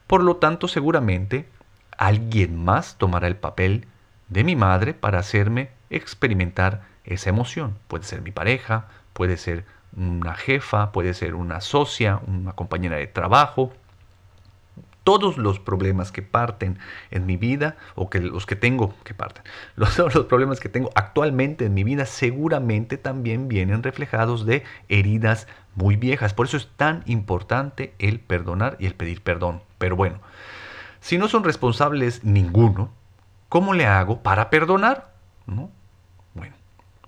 Por 0.07 0.23
lo 0.23 0.37
tanto, 0.37 0.69
seguramente 0.69 1.49
alguien 1.97 2.63
más 2.63 2.97
tomará 2.99 3.27
el 3.27 3.37
papel 3.37 3.87
de 4.29 4.45
mi 4.45 4.57
madre 4.57 4.95
para 4.95 5.19
hacerme 5.19 5.71
experimentar 5.91 6.83
esa 7.05 7.31
emoción. 7.31 7.79
Puede 7.89 8.05
ser 8.05 8.23
mi 8.23 8.33
pareja, 8.33 8.89
puede 9.13 9.37
ser 9.37 9.65
una 9.97 10.35
jefa, 10.35 10.93
puede 10.93 11.15
ser 11.15 11.35
una 11.35 11.61
socia, 11.61 12.21
una 12.27 12.53
compañera 12.53 12.97
de 12.97 13.07
trabajo, 13.07 13.73
todos 15.07 15.39
los 15.39 15.61
problemas 15.61 16.11
que 16.11 16.23
parten 16.23 16.81
en 17.13 17.27
mi 17.27 17.37
vida, 17.37 17.77
o 17.95 18.11
que 18.11 18.19
los 18.19 18.45
que 18.45 18.57
tengo 18.57 18.93
que 19.05 19.15
parten, 19.15 19.45
los, 19.77 19.97
los 19.97 20.27
problemas 20.27 20.59
que 20.59 20.69
tengo 20.69 20.91
actualmente 20.97 21.67
en 21.67 21.75
mi 21.75 21.85
vida 21.85 22.07
seguramente 22.07 22.99
también 22.99 23.47
vienen 23.47 23.85
reflejados 23.85 24.47
de 24.47 24.65
heridas 24.89 25.47
muy 25.77 25.95
viejas. 25.95 26.35
Por 26.35 26.47
eso 26.47 26.57
es 26.57 26.69
tan 26.77 27.05
importante 27.07 27.95
el 28.01 28.19
perdonar 28.19 28.77
y 28.81 28.87
el 28.87 28.97
pedir 28.97 29.23
perdón. 29.23 29.63
Pero 29.79 29.95
bueno, 29.95 30.19
si 30.99 31.19
no 31.19 31.29
son 31.29 31.45
responsables 31.45 32.25
ninguno, 32.25 32.91
¿cómo 33.49 33.75
le 33.75 33.87
hago 33.87 34.25
para 34.25 34.51
perdonar? 34.51 35.13
¿No? 35.47 35.71
Bueno, 36.35 36.57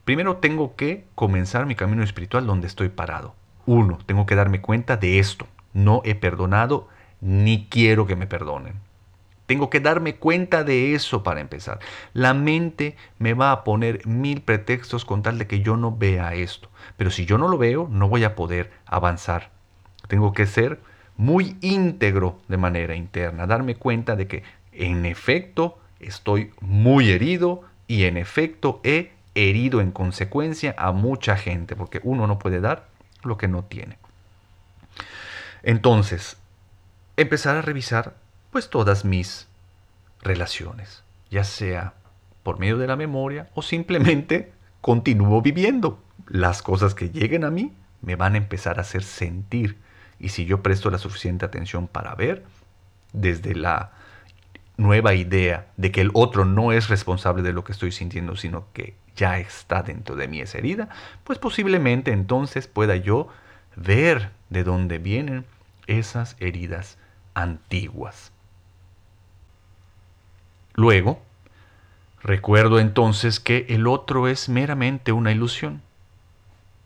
primero 0.04 0.36
tengo 0.36 0.76
que 0.76 1.04
comenzar 1.16 1.66
mi 1.66 1.74
camino 1.74 2.04
espiritual 2.04 2.46
donde 2.46 2.68
estoy 2.68 2.90
parado. 2.90 3.34
Uno, 3.66 3.98
tengo 4.06 4.24
que 4.24 4.36
darme 4.36 4.60
cuenta 4.60 4.96
de 4.96 5.18
esto. 5.18 5.48
No 5.72 6.00
he 6.04 6.14
perdonado 6.14 6.86
ni 7.20 7.66
quiero 7.68 8.06
que 8.06 8.16
me 8.16 8.26
perdonen. 8.26 8.74
Tengo 9.46 9.70
que 9.70 9.80
darme 9.80 10.16
cuenta 10.16 10.62
de 10.62 10.94
eso 10.94 11.22
para 11.22 11.40
empezar. 11.40 11.78
La 12.12 12.34
mente 12.34 12.96
me 13.18 13.32
va 13.32 13.50
a 13.50 13.64
poner 13.64 14.06
mil 14.06 14.42
pretextos 14.42 15.06
con 15.06 15.22
tal 15.22 15.38
de 15.38 15.46
que 15.46 15.60
yo 15.60 15.78
no 15.78 15.96
vea 15.96 16.34
esto. 16.34 16.68
Pero 16.98 17.10
si 17.10 17.24
yo 17.24 17.38
no 17.38 17.48
lo 17.48 17.56
veo, 17.56 17.88
no 17.90 18.08
voy 18.08 18.24
a 18.24 18.34
poder 18.34 18.70
avanzar. 18.84 19.50
Tengo 20.06 20.34
que 20.34 20.44
ser 20.44 20.80
muy 21.16 21.56
íntegro 21.62 22.38
de 22.48 22.58
manera 22.58 22.94
interna, 22.94 23.46
darme 23.46 23.74
cuenta 23.74 24.16
de 24.16 24.26
que 24.26 24.42
en 24.72 25.06
efecto 25.06 25.78
estoy 25.98 26.52
muy 26.60 27.10
herido 27.10 27.62
y 27.86 28.04
en 28.04 28.18
efecto 28.18 28.80
he 28.84 29.12
herido 29.34 29.80
en 29.80 29.92
consecuencia 29.92 30.74
a 30.78 30.92
mucha 30.92 31.36
gente, 31.36 31.74
porque 31.74 32.00
uno 32.02 32.26
no 32.26 32.38
puede 32.38 32.60
dar 32.60 32.86
lo 33.22 33.38
que 33.38 33.48
no 33.48 33.64
tiene. 33.64 33.98
Entonces, 35.62 36.36
empezar 37.18 37.56
a 37.56 37.62
revisar 37.62 38.14
pues 38.50 38.70
todas 38.70 39.04
mis 39.04 39.48
relaciones, 40.22 41.02
ya 41.30 41.44
sea 41.44 41.94
por 42.42 42.58
medio 42.58 42.78
de 42.78 42.86
la 42.86 42.96
memoria 42.96 43.50
o 43.54 43.62
simplemente 43.62 44.52
continúo 44.80 45.42
viviendo. 45.42 46.02
Las 46.28 46.62
cosas 46.62 46.94
que 46.94 47.10
lleguen 47.10 47.44
a 47.44 47.50
mí 47.50 47.72
me 48.02 48.16
van 48.16 48.34
a 48.34 48.38
empezar 48.38 48.78
a 48.78 48.82
hacer 48.82 49.02
sentir 49.02 49.78
y 50.20 50.30
si 50.30 50.44
yo 50.44 50.62
presto 50.62 50.90
la 50.90 50.98
suficiente 50.98 51.44
atención 51.44 51.88
para 51.88 52.14
ver 52.14 52.44
desde 53.12 53.54
la 53.54 53.92
nueva 54.76 55.14
idea 55.14 55.66
de 55.76 55.90
que 55.90 56.00
el 56.00 56.10
otro 56.14 56.44
no 56.44 56.70
es 56.70 56.88
responsable 56.88 57.42
de 57.42 57.52
lo 57.52 57.64
que 57.64 57.72
estoy 57.72 57.90
sintiendo, 57.90 58.36
sino 58.36 58.66
que 58.72 58.94
ya 59.16 59.38
está 59.40 59.82
dentro 59.82 60.14
de 60.14 60.28
mí 60.28 60.40
esa 60.40 60.58
herida, 60.58 60.88
pues 61.24 61.40
posiblemente 61.40 62.12
entonces 62.12 62.68
pueda 62.68 62.94
yo 62.94 63.26
ver 63.74 64.30
de 64.50 64.62
dónde 64.62 64.98
vienen 64.98 65.44
esas 65.88 66.36
heridas 66.38 66.96
antiguas. 67.38 68.32
Luego, 70.74 71.22
recuerdo 72.22 72.80
entonces 72.80 73.40
que 73.40 73.66
el 73.68 73.86
otro 73.86 74.28
es 74.28 74.48
meramente 74.48 75.12
una 75.12 75.32
ilusión. 75.32 75.82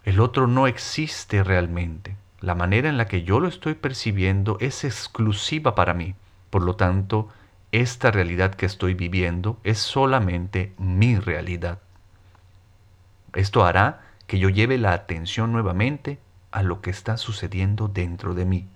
El 0.05 0.21
otro 0.21 0.47
no 0.47 0.67
existe 0.67 1.43
realmente. 1.43 2.17
La 2.41 2.55
manera 2.55 2.89
en 2.89 2.97
la 2.97 3.07
que 3.07 3.23
yo 3.23 3.39
lo 3.41 3.49
estoy 3.49 3.75
percibiendo 3.75 4.57
es 4.61 4.85
exclusiva 4.85 5.75
para 5.75 5.95
mí. 5.95 6.15
Por 6.51 6.63
lo 6.63 6.77
tanto, 6.77 7.29
esta 7.71 8.11
realidad 8.11 8.55
que 8.55 8.67
estoy 8.67 8.95
viviendo 8.95 9.59
es 9.65 9.79
solamente 9.79 10.73
mi 10.77 11.19
realidad. 11.19 11.79
Esto 13.35 13.65
hará 13.65 14.03
que 14.27 14.39
yo 14.39 14.49
lleve 14.49 14.77
la 14.77 14.93
atención 14.93 15.53
nuevamente 15.53 16.19
a 16.51 16.63
lo 16.63 16.83
que 16.83 16.91
está 16.91 17.17
sucediendo 17.17 17.89
dentro 17.89 18.35
de 18.35 18.45
mí. 18.45 18.69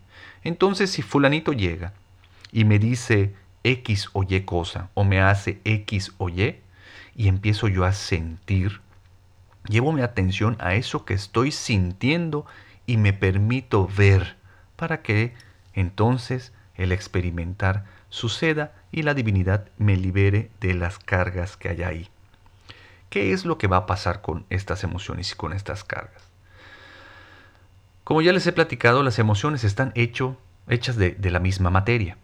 Entonces, 0.44 0.90
si 0.90 1.02
fulanito 1.02 1.52
llega 1.52 1.92
y 2.52 2.64
me 2.64 2.78
dice 2.78 3.34
X 3.64 4.10
o 4.12 4.22
Y 4.22 4.42
cosa, 4.42 4.90
o 4.94 5.04
me 5.04 5.20
hace 5.20 5.60
X 5.64 6.12
o 6.18 6.28
Y, 6.28 6.60
y 7.16 7.28
empiezo 7.28 7.68
yo 7.68 7.84
a 7.84 7.92
sentir, 7.92 8.80
llevo 9.68 9.92
mi 9.92 10.02
atención 10.02 10.56
a 10.60 10.74
eso 10.74 11.04
que 11.04 11.14
estoy 11.14 11.50
sintiendo 11.50 12.46
y 12.86 12.96
me 12.98 13.12
permito 13.12 13.88
ver 13.88 14.36
para 14.76 15.02
que 15.02 15.34
entonces 15.72 16.52
el 16.76 16.92
experimentar 16.92 17.84
suceda 18.08 18.72
y 18.92 19.02
la 19.02 19.14
divinidad 19.14 19.68
me 19.78 19.96
libere 19.96 20.50
de 20.60 20.74
las 20.74 20.98
cargas 20.98 21.56
que 21.56 21.70
hay 21.70 21.82
ahí. 21.82 22.08
¿Qué 23.10 23.32
es 23.32 23.44
lo 23.44 23.58
que 23.58 23.66
va 23.66 23.78
a 23.78 23.86
pasar 23.86 24.20
con 24.20 24.46
estas 24.50 24.84
emociones 24.84 25.32
y 25.32 25.34
con 25.34 25.52
estas 25.52 25.84
cargas? 25.84 26.15
Como 28.06 28.22
ya 28.22 28.32
les 28.32 28.46
he 28.46 28.52
platicado, 28.52 29.02
las 29.02 29.18
emociones 29.18 29.64
están 29.64 29.90
hecho, 29.96 30.36
hechas 30.68 30.94
de, 30.94 31.16
la 31.20 31.40
misma 31.40 31.70
materia. 31.70 32.16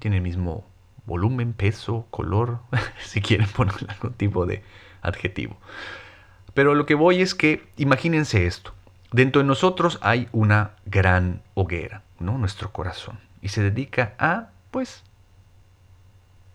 Tienen 0.00 0.16
el 0.16 0.22
mismo 0.22 0.66
volumen, 1.06 1.52
peso, 1.52 2.08
color, 2.10 2.58
si 2.98 3.20
quieren 3.20 3.46
ponerle 3.46 3.86
algún 3.92 4.14
tipo 4.14 4.46
de 4.46 4.64
adjetivo. 5.00 5.56
Pero 6.54 6.74
lo 6.74 6.86
que 6.86 6.96
voy 6.96 7.22
es 7.22 7.36
que, 7.36 7.68
imagínense 7.76 8.48
esto. 8.48 8.74
Dentro 9.12 9.42
de 9.42 9.46
nosotros 9.46 10.00
hay 10.02 10.28
una 10.32 10.72
gran 10.86 11.40
hoguera, 11.54 12.02
¿no? 12.18 12.36
Nuestro 12.36 12.72
corazón. 12.72 13.20
Y 13.42 13.50
se 13.50 13.62
dedica 13.62 14.14
a, 14.18 14.48
pues, 14.72 15.04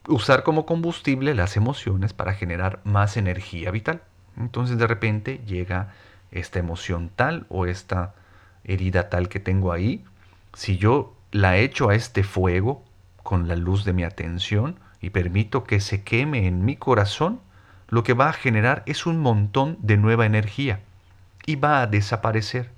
usar 0.10 0.44
como 0.44 0.66
combustible 0.66 1.36
las 1.36 1.56
emociones 1.56 2.12
para 2.12 2.34
generar 2.34 2.82
más 2.84 3.16
energía 3.16 3.72
vital. 3.72 4.02
Entonces 4.36 4.78
de 4.78 4.88
repente 4.88 5.40
llega 5.46 5.94
esta 6.32 6.60
emoción 6.60 7.10
tal 7.16 7.46
o 7.50 7.66
esta 7.66 8.14
herida 8.64 9.10
tal 9.10 9.30
que 9.30 9.40
tengo 9.40 9.72
ahí, 9.72 10.04
si 10.54 10.78
yo 10.78 11.16
la 11.32 11.58
echo 11.58 11.90
a 11.90 11.96
este 11.96 12.24
fuego 12.24 12.84
con 13.24 13.48
la 13.48 13.56
luz 13.56 13.86
de 13.86 13.94
mi 13.94 14.04
atención 14.04 14.80
y 15.02 15.12
permito 15.12 15.64
que 15.64 15.80
se 15.80 16.04
queme 16.04 16.48
en 16.48 16.66
mi 16.66 16.76
corazón, 16.76 17.40
lo 17.88 18.04
que 18.04 18.14
va 18.14 18.30
a 18.30 18.34
generar 18.34 18.84
es 18.86 19.06
un 19.06 19.20
montón 19.20 19.78
de 19.82 19.98
nueva 19.98 20.26
energía 20.26 20.82
y 21.46 21.56
va 21.56 21.82
a 21.82 21.88
desaparecer. 21.88 22.70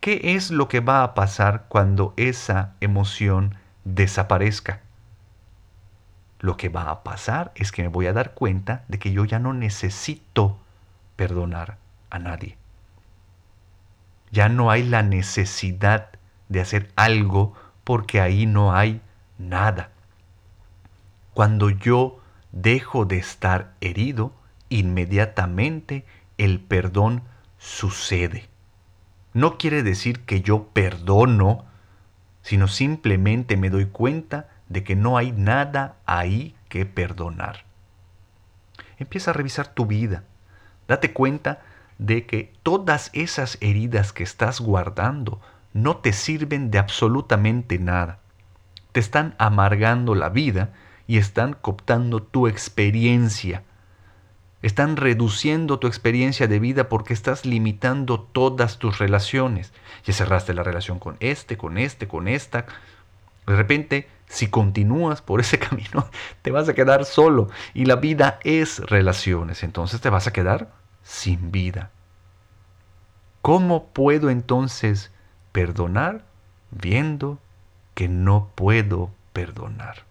¿Qué 0.00 0.34
es 0.36 0.50
lo 0.50 0.68
que 0.68 0.80
va 0.80 1.02
a 1.02 1.14
pasar 1.14 1.66
cuando 1.68 2.14
esa 2.16 2.74
emoción 2.80 3.56
desaparezca? 3.84 4.80
Lo 6.38 6.56
que 6.56 6.70
va 6.70 6.90
a 6.90 7.02
pasar 7.02 7.52
es 7.54 7.70
que 7.70 7.82
me 7.82 7.88
voy 7.88 8.06
a 8.06 8.14
dar 8.14 8.32
cuenta 8.32 8.84
de 8.88 8.98
que 8.98 9.12
yo 9.12 9.26
ya 9.26 9.38
no 9.38 9.52
necesito 9.52 10.58
perdonar 11.16 11.76
a 12.08 12.18
nadie 12.18 12.59
ya 14.30 14.48
no 14.48 14.70
hay 14.70 14.82
la 14.82 15.02
necesidad 15.02 16.10
de 16.48 16.60
hacer 16.60 16.90
algo 16.96 17.54
porque 17.84 18.20
ahí 18.20 18.46
no 18.46 18.74
hay 18.74 19.00
nada. 19.38 19.90
Cuando 21.34 21.70
yo 21.70 22.20
dejo 22.52 23.04
de 23.04 23.18
estar 23.18 23.74
herido, 23.80 24.32
inmediatamente 24.68 26.04
el 26.38 26.60
perdón 26.60 27.22
sucede. 27.58 28.48
No 29.32 29.58
quiere 29.58 29.82
decir 29.82 30.20
que 30.20 30.40
yo 30.42 30.68
perdono, 30.72 31.64
sino 32.42 32.68
simplemente 32.68 33.56
me 33.56 33.70
doy 33.70 33.86
cuenta 33.86 34.48
de 34.68 34.82
que 34.82 34.96
no 34.96 35.16
hay 35.16 35.32
nada 35.32 35.96
ahí 36.06 36.56
que 36.68 36.86
perdonar. 36.86 37.64
Empieza 38.98 39.30
a 39.30 39.34
revisar 39.34 39.68
tu 39.68 39.86
vida. 39.86 40.24
Date 40.88 41.12
cuenta 41.12 41.60
de 42.00 42.24
que 42.24 42.50
todas 42.62 43.10
esas 43.12 43.58
heridas 43.60 44.14
que 44.14 44.22
estás 44.22 44.60
guardando 44.62 45.38
no 45.74 45.98
te 45.98 46.14
sirven 46.14 46.70
de 46.70 46.78
absolutamente 46.78 47.78
nada. 47.78 48.20
Te 48.92 49.00
están 49.00 49.34
amargando 49.36 50.14
la 50.14 50.30
vida 50.30 50.72
y 51.06 51.18
están 51.18 51.52
cooptando 51.52 52.22
tu 52.22 52.48
experiencia. 52.48 53.64
Están 54.62 54.96
reduciendo 54.96 55.78
tu 55.78 55.88
experiencia 55.88 56.48
de 56.48 56.58
vida 56.58 56.88
porque 56.88 57.12
estás 57.12 57.44
limitando 57.44 58.20
todas 58.20 58.78
tus 58.78 58.98
relaciones. 58.98 59.74
Ya 60.04 60.14
cerraste 60.14 60.54
la 60.54 60.62
relación 60.62 60.98
con 60.98 61.18
este, 61.20 61.58
con 61.58 61.76
este, 61.76 62.08
con 62.08 62.28
esta. 62.28 62.64
De 63.46 63.56
repente, 63.56 64.08
si 64.26 64.46
continúas 64.46 65.20
por 65.20 65.40
ese 65.40 65.58
camino, 65.68 66.08
te 66.40 66.50
vas 66.50 66.66
a 66.66 66.74
quedar 66.74 67.04
solo. 67.04 67.50
Y 67.74 67.84
la 67.84 67.96
vida 67.96 68.38
es 68.42 68.78
relaciones. 68.78 69.62
Entonces 69.62 70.00
te 70.00 70.08
vas 70.08 70.26
a 70.26 70.32
quedar 70.32 70.80
sin 71.02 71.50
vida. 71.50 71.90
¿Cómo 73.42 73.86
puedo 73.86 74.30
entonces 74.30 75.10
perdonar 75.52 76.24
viendo 76.70 77.38
que 77.94 78.08
no 78.08 78.50
puedo 78.54 79.10
perdonar? 79.32 80.04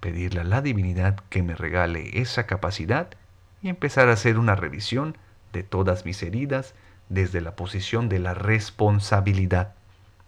Pedirle 0.00 0.40
a 0.40 0.44
la 0.44 0.60
divinidad 0.60 1.16
que 1.30 1.42
me 1.42 1.54
regale 1.54 2.20
esa 2.20 2.46
capacidad 2.46 3.08
y 3.62 3.68
empezar 3.68 4.08
a 4.08 4.12
hacer 4.12 4.38
una 4.38 4.54
revisión 4.54 5.16
de 5.52 5.62
todas 5.62 6.04
mis 6.04 6.22
heridas 6.22 6.74
desde 7.08 7.40
la 7.40 7.56
posición 7.56 8.08
de 8.08 8.18
la 8.18 8.34
responsabilidad. 8.34 9.74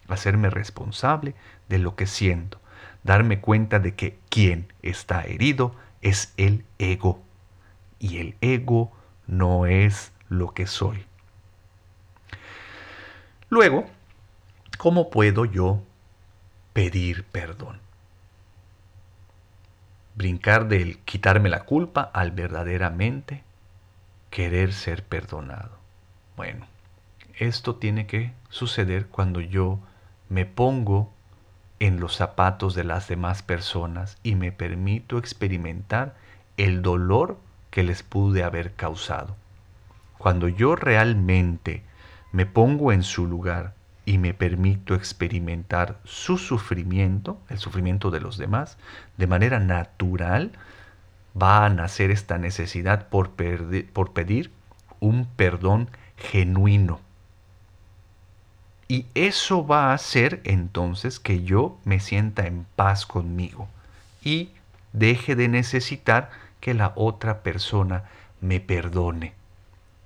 Hacerme 0.07 0.49
responsable 0.49 1.35
de 1.67 1.77
lo 1.77 1.95
que 1.95 2.07
siento. 2.07 2.59
Darme 3.03 3.39
cuenta 3.39 3.79
de 3.79 3.93
que 3.93 4.17
quien 4.29 4.73
está 4.81 5.23
herido 5.23 5.75
es 6.01 6.33
el 6.37 6.65
ego. 6.79 7.21
Y 7.99 8.17
el 8.17 8.35
ego 8.41 8.91
no 9.29 9.67
es 9.67 10.11
lo 10.27 10.53
que 10.53 10.67
soy. 10.67 11.05
Luego, 13.49 13.85
¿cómo 14.77 15.09
puedo 15.09 15.45
yo 15.45 15.81
pedir 16.73 17.23
perdón? 17.25 17.79
Brincar 20.15 20.67
del 20.67 20.97
quitarme 20.99 21.49
la 21.49 21.63
culpa 21.63 22.01
al 22.01 22.31
verdaderamente 22.31 23.43
querer 24.31 24.73
ser 24.73 25.03
perdonado. 25.03 25.77
Bueno, 26.35 26.65
esto 27.37 27.75
tiene 27.75 28.07
que 28.07 28.33
suceder 28.49 29.07
cuando 29.07 29.41
yo 29.41 29.79
me 30.27 30.45
pongo 30.45 31.13
en 31.79 31.99
los 31.99 32.15
zapatos 32.15 32.75
de 32.75 32.83
las 32.83 33.07
demás 33.07 33.41
personas 33.43 34.17
y 34.23 34.35
me 34.35 34.51
permito 34.51 35.17
experimentar 35.17 36.15
el 36.57 36.81
dolor 36.81 37.37
que 37.69 37.83
les 37.83 38.03
pude 38.03 38.43
haber 38.43 38.73
causado. 38.73 39.35
Cuando 40.17 40.47
yo 40.47 40.75
realmente 40.75 41.83
me 42.31 42.45
pongo 42.45 42.91
en 42.91 43.03
su 43.03 43.25
lugar 43.25 43.73
y 44.05 44.17
me 44.17 44.33
permito 44.33 44.95
experimentar 44.95 45.99
su 46.03 46.37
sufrimiento, 46.37 47.39
el 47.49 47.59
sufrimiento 47.59 48.11
de 48.11 48.19
los 48.19 48.37
demás, 48.37 48.77
de 49.17 49.27
manera 49.27 49.59
natural, 49.59 50.51
va 51.39 51.65
a 51.65 51.69
nacer 51.69 52.11
esta 52.11 52.37
necesidad 52.37 53.07
por, 53.09 53.31
por 53.93 54.13
pedir 54.13 54.51
un 54.99 55.25
perdón 55.25 55.89
genuino. 56.17 56.99
Y 58.87 59.05
eso 59.13 59.65
va 59.65 59.91
a 59.91 59.93
hacer 59.93 60.41
entonces 60.43 61.19
que 61.19 61.43
yo 61.43 61.77
me 61.85 61.99
sienta 61.99 62.47
en 62.47 62.65
paz 62.75 63.05
conmigo 63.05 63.67
y 64.23 64.49
deje 64.93 65.35
de 65.35 65.47
necesitar 65.47 66.31
que 66.59 66.73
la 66.73 66.93
otra 66.95 67.41
persona 67.41 68.05
me 68.41 68.59
perdone. 68.59 69.33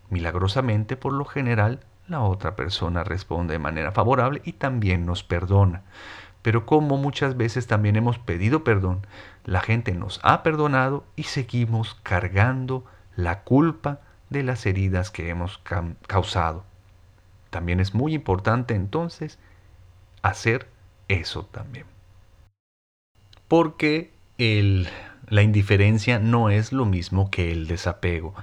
Milagrosamente, 0.09 0.95
por 0.95 1.13
lo 1.13 1.25
general, 1.25 1.79
la 2.07 2.21
otra 2.21 2.55
persona 2.55 3.03
responde 3.03 3.53
de 3.53 3.59
manera 3.59 3.91
favorable 3.91 4.41
y 4.43 4.53
también 4.53 5.05
nos 5.05 5.23
perdona. 5.23 5.83
Pero 6.41 6.65
como 6.65 6.97
muchas 6.97 7.37
veces 7.37 7.67
también 7.67 7.95
hemos 7.95 8.19
pedido 8.19 8.63
perdón, 8.63 9.07
la 9.45 9.61
gente 9.61 9.93
nos 9.93 10.19
ha 10.23 10.43
perdonado 10.43 11.05
y 11.15 11.23
seguimos 11.23 11.95
cargando 12.03 12.83
la 13.15 13.43
culpa 13.43 14.01
de 14.29 14.43
las 14.43 14.65
heridas 14.65 15.09
que 15.09 15.29
hemos 15.29 15.61
causado. 16.07 16.65
También 17.49 17.79
es 17.79 17.93
muy 17.93 18.13
importante 18.13 18.75
entonces 18.75 19.39
hacer 20.21 20.67
eso 21.07 21.45
también. 21.45 21.85
Porque 23.47 24.11
el, 24.37 24.89
la 25.27 25.41
indiferencia 25.41 26.19
no 26.19 26.49
es 26.49 26.71
lo 26.71 26.85
mismo 26.85 27.29
que 27.29 27.51
el 27.51 27.67
desapego. 27.67 28.35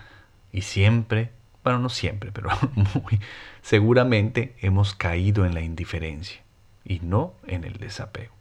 Y 0.52 0.62
siempre 0.62 1.30
bueno, 1.62 1.78
no 1.78 1.88
siempre, 1.88 2.32
pero 2.32 2.50
muy 2.74 3.20
seguramente 3.62 4.56
hemos 4.60 4.94
caído 4.94 5.44
en 5.44 5.54
la 5.54 5.60
indiferencia 5.60 6.42
y 6.84 7.00
no 7.00 7.34
en 7.46 7.64
el 7.64 7.74
desapego. 7.74 8.34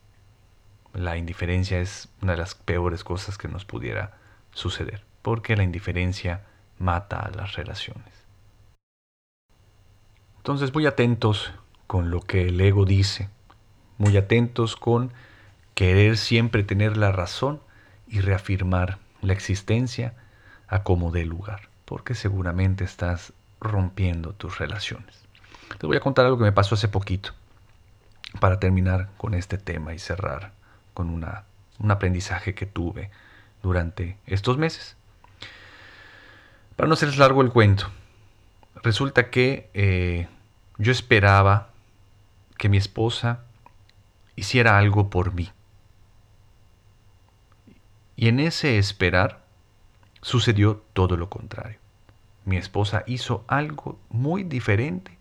La 0.94 1.18
indiferencia 1.18 1.80
es 1.80 2.10
una 2.22 2.34
de 2.34 2.40
las 2.40 2.56
peores 2.56 3.04
cosas 3.04 3.38
que 3.38 3.48
nos 3.48 3.66
pudiera 3.66 4.18
suceder, 4.54 5.04
porque 5.22 5.56
la 5.56 5.64
indiferencia 5.64 6.46
mata 6.78 7.20
a 7.20 7.30
las 7.32 7.56
relaciones. 7.56 8.08
Entonces, 10.38 10.74
muy 10.74 10.86
atentos 10.86 11.54
con 11.86 12.10
lo 12.10 12.22
que 12.22 12.48
el 12.48 12.60
ego 12.60 12.86
dice, 12.86 13.30
muy 13.98 14.16
atentos 14.16 14.76
con 14.76 15.12
querer 15.76 16.18
siempre 16.18 16.64
tener 16.64 16.98
la 16.98 17.12
razón 17.12 17.60
y 18.10 18.22
reafirmar 18.22 18.98
la 19.22 19.34
existencia 19.34 20.14
a 20.68 20.84
como 20.84 21.12
dé 21.12 21.26
lugar 21.26 21.70
porque 21.90 22.14
seguramente 22.14 22.84
estás 22.84 23.34
rompiendo 23.60 24.34
tus 24.34 24.60
relaciones. 24.60 25.24
Te 25.80 25.88
voy 25.88 25.98
a 25.98 26.00
contar 26.00 26.26
algo 26.26 26.38
que 26.38 26.44
me 26.44 26.52
pasó 26.52 26.76
hace 26.76 26.88
poquito 26.88 27.32
para 28.40 28.60
terminar 28.60 29.10
con 29.18 29.34
este 29.34 29.58
tema 29.58 29.96
y 29.96 29.98
cerrar 29.98 30.52
con 30.94 31.10
una, 31.10 31.46
un 31.80 31.90
aprendizaje 31.90 32.54
que 32.54 32.68
tuve 32.68 33.10
durante 33.64 34.18
estos 34.28 34.60
meses. 34.60 34.98
Para 36.76 36.88
no 36.88 36.94
hacerles 36.94 37.18
largo 37.18 37.42
el 37.42 37.50
cuento, 37.50 37.90
resulta 38.84 39.32
que 39.32 39.72
eh, 39.74 40.28
yo 40.78 40.92
esperaba 40.92 41.70
que 42.60 42.70
mi 42.70 42.78
esposa 42.78 43.46
hiciera 44.36 44.78
algo 44.78 45.10
por 45.10 45.34
mí. 45.34 45.50
Y 48.20 48.28
en 48.28 48.42
ese 48.42 48.78
esperar 48.78 49.46
sucedió 50.22 50.84
todo 50.92 51.16
lo 51.16 51.30
contrario. 51.30 51.78
Mi 52.44 52.58
esposa 52.58 53.06
hizo 53.08 53.46
algo 53.48 53.98
muy 54.10 54.44
diferente 54.44 55.18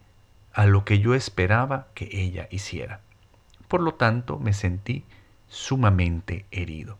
a 0.52 0.66
lo 0.66 0.84
que 0.84 0.98
yo 0.98 1.14
esperaba 1.14 1.86
que 1.94 2.08
ella 2.10 2.48
hiciera. 2.50 3.00
Por 3.68 3.82
lo 3.82 3.94
tanto, 3.94 4.40
me 4.40 4.52
sentí 4.52 5.04
sumamente 5.46 6.44
herido. 6.50 6.98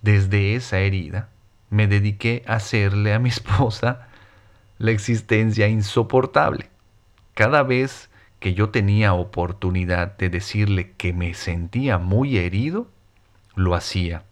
Desde 0.00 0.54
esa 0.54 0.78
herida, 0.78 1.28
me 1.68 1.86
dediqué 1.86 2.42
a 2.46 2.54
hacerle 2.54 3.12
a 3.12 3.18
mi 3.18 3.28
esposa 3.36 4.08
la 4.78 4.92
existencia 4.92 5.68
insoportable. 5.68 6.70
Cada 7.34 7.62
vez 7.62 8.08
que 8.40 8.54
yo 8.54 8.70
tenía 8.70 9.12
oportunidad 9.12 10.16
de 10.16 10.30
decirle 10.30 10.92
que 10.92 11.12
me 11.12 11.34
sentía 11.34 11.98
muy 11.98 12.38
herido, 12.38 12.88
lo 13.54 13.74
hacía 13.74 14.24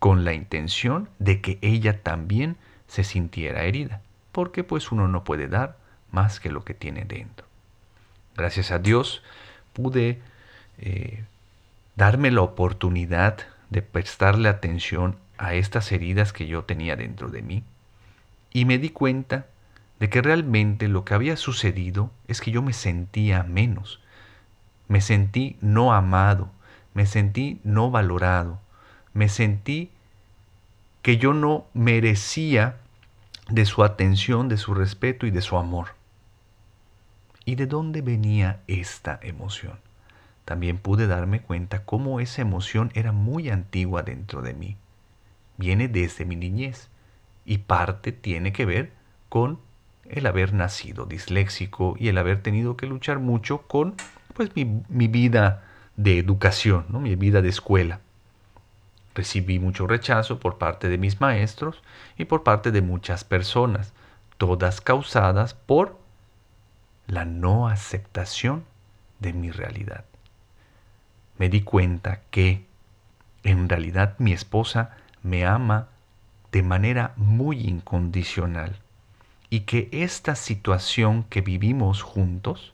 con 0.00 0.24
la 0.24 0.32
intención 0.32 1.08
de 1.20 1.40
que 1.40 1.58
ella 1.60 2.02
también 2.02 2.56
se 2.88 3.04
sintiera 3.04 3.62
herida, 3.62 4.00
porque 4.32 4.64
pues 4.64 4.90
uno 4.90 5.06
no 5.06 5.22
puede 5.22 5.46
dar 5.46 5.76
más 6.10 6.40
que 6.40 6.50
lo 6.50 6.64
que 6.64 6.74
tiene 6.74 7.04
dentro. 7.04 7.46
Gracias 8.34 8.72
a 8.72 8.78
Dios 8.78 9.22
pude 9.74 10.20
eh, 10.78 11.22
darme 11.94 12.30
la 12.30 12.40
oportunidad 12.40 13.38
de 13.68 13.82
prestarle 13.82 14.48
atención 14.48 15.16
a 15.38 15.54
estas 15.54 15.92
heridas 15.92 16.32
que 16.32 16.46
yo 16.46 16.64
tenía 16.64 16.96
dentro 16.96 17.28
de 17.28 17.42
mí 17.42 17.62
y 18.52 18.64
me 18.64 18.78
di 18.78 18.88
cuenta 18.88 19.46
de 20.00 20.08
que 20.08 20.22
realmente 20.22 20.88
lo 20.88 21.04
que 21.04 21.14
había 21.14 21.36
sucedido 21.36 22.10
es 22.26 22.40
que 22.40 22.50
yo 22.50 22.62
me 22.62 22.72
sentía 22.72 23.42
menos, 23.42 24.00
me 24.88 25.02
sentí 25.02 25.56
no 25.60 25.92
amado, 25.92 26.50
me 26.94 27.04
sentí 27.04 27.60
no 27.64 27.90
valorado, 27.90 28.60
me 29.12 29.28
sentí 29.28 29.90
que 31.02 31.16
yo 31.16 31.32
no 31.32 31.66
merecía 31.72 32.76
de 33.48 33.64
su 33.64 33.82
atención, 33.82 34.48
de 34.48 34.56
su 34.56 34.74
respeto 34.74 35.26
y 35.26 35.30
de 35.30 35.40
su 35.40 35.56
amor. 35.56 35.88
¿Y 37.44 37.56
de 37.56 37.66
dónde 37.66 38.02
venía 38.02 38.60
esta 38.66 39.18
emoción? 39.22 39.78
También 40.44 40.78
pude 40.78 41.06
darme 41.06 41.40
cuenta 41.40 41.84
cómo 41.84 42.20
esa 42.20 42.42
emoción 42.42 42.90
era 42.94 43.12
muy 43.12 43.50
antigua 43.50 44.02
dentro 44.02 44.42
de 44.42 44.54
mí. 44.54 44.76
Viene 45.56 45.88
desde 45.88 46.24
mi 46.24 46.36
niñez 46.36 46.88
y 47.44 47.58
parte 47.58 48.12
tiene 48.12 48.52
que 48.52 48.66
ver 48.66 48.92
con 49.28 49.58
el 50.08 50.26
haber 50.26 50.52
nacido 50.52 51.06
disléxico 51.06 51.96
y 51.98 52.08
el 52.08 52.18
haber 52.18 52.42
tenido 52.42 52.76
que 52.76 52.86
luchar 52.86 53.18
mucho 53.18 53.62
con 53.62 53.94
pues 54.34 54.50
mi, 54.54 55.08
vida 55.08 55.64
de 55.96 56.18
educación, 56.18 56.86
¿no? 56.88 57.00
mi 57.00 57.14
vida 57.14 57.42
de 57.42 57.48
escuela. 57.48 58.00
Recibí 59.20 59.58
mucho 59.58 59.86
rechazo 59.86 60.40
por 60.40 60.56
parte 60.56 60.88
de 60.88 60.96
mis 60.96 61.20
maestros 61.20 61.82
y 62.16 62.24
por 62.24 62.42
parte 62.42 62.70
de 62.70 62.80
muchas 62.80 63.22
personas, 63.22 63.92
todas 64.38 64.80
causadas 64.80 65.52
por 65.52 65.98
la 67.06 67.26
no 67.26 67.68
aceptación 67.68 68.64
de 69.18 69.34
mi 69.34 69.50
realidad. 69.50 70.06
Me 71.36 71.50
di 71.50 71.60
cuenta 71.60 72.22
que 72.30 72.64
en 73.42 73.68
realidad 73.68 74.14
mi 74.16 74.32
esposa 74.32 74.96
me 75.22 75.44
ama 75.44 75.88
de 76.50 76.62
manera 76.62 77.12
muy 77.16 77.60
incondicional 77.60 78.78
y 79.50 79.60
que 79.60 79.90
esta 79.92 80.34
situación 80.34 81.24
que 81.24 81.42
vivimos 81.42 82.00
juntos 82.00 82.72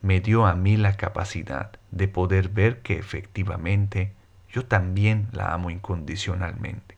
me 0.00 0.22
dio 0.22 0.46
a 0.46 0.54
mí 0.54 0.78
la 0.78 0.96
capacidad 0.96 1.72
de 1.90 2.08
poder 2.08 2.48
ver 2.48 2.80
que 2.80 2.96
efectivamente 2.96 4.16
yo 4.58 4.66
también 4.66 5.28
la 5.30 5.54
amo 5.54 5.70
incondicionalmente, 5.70 6.96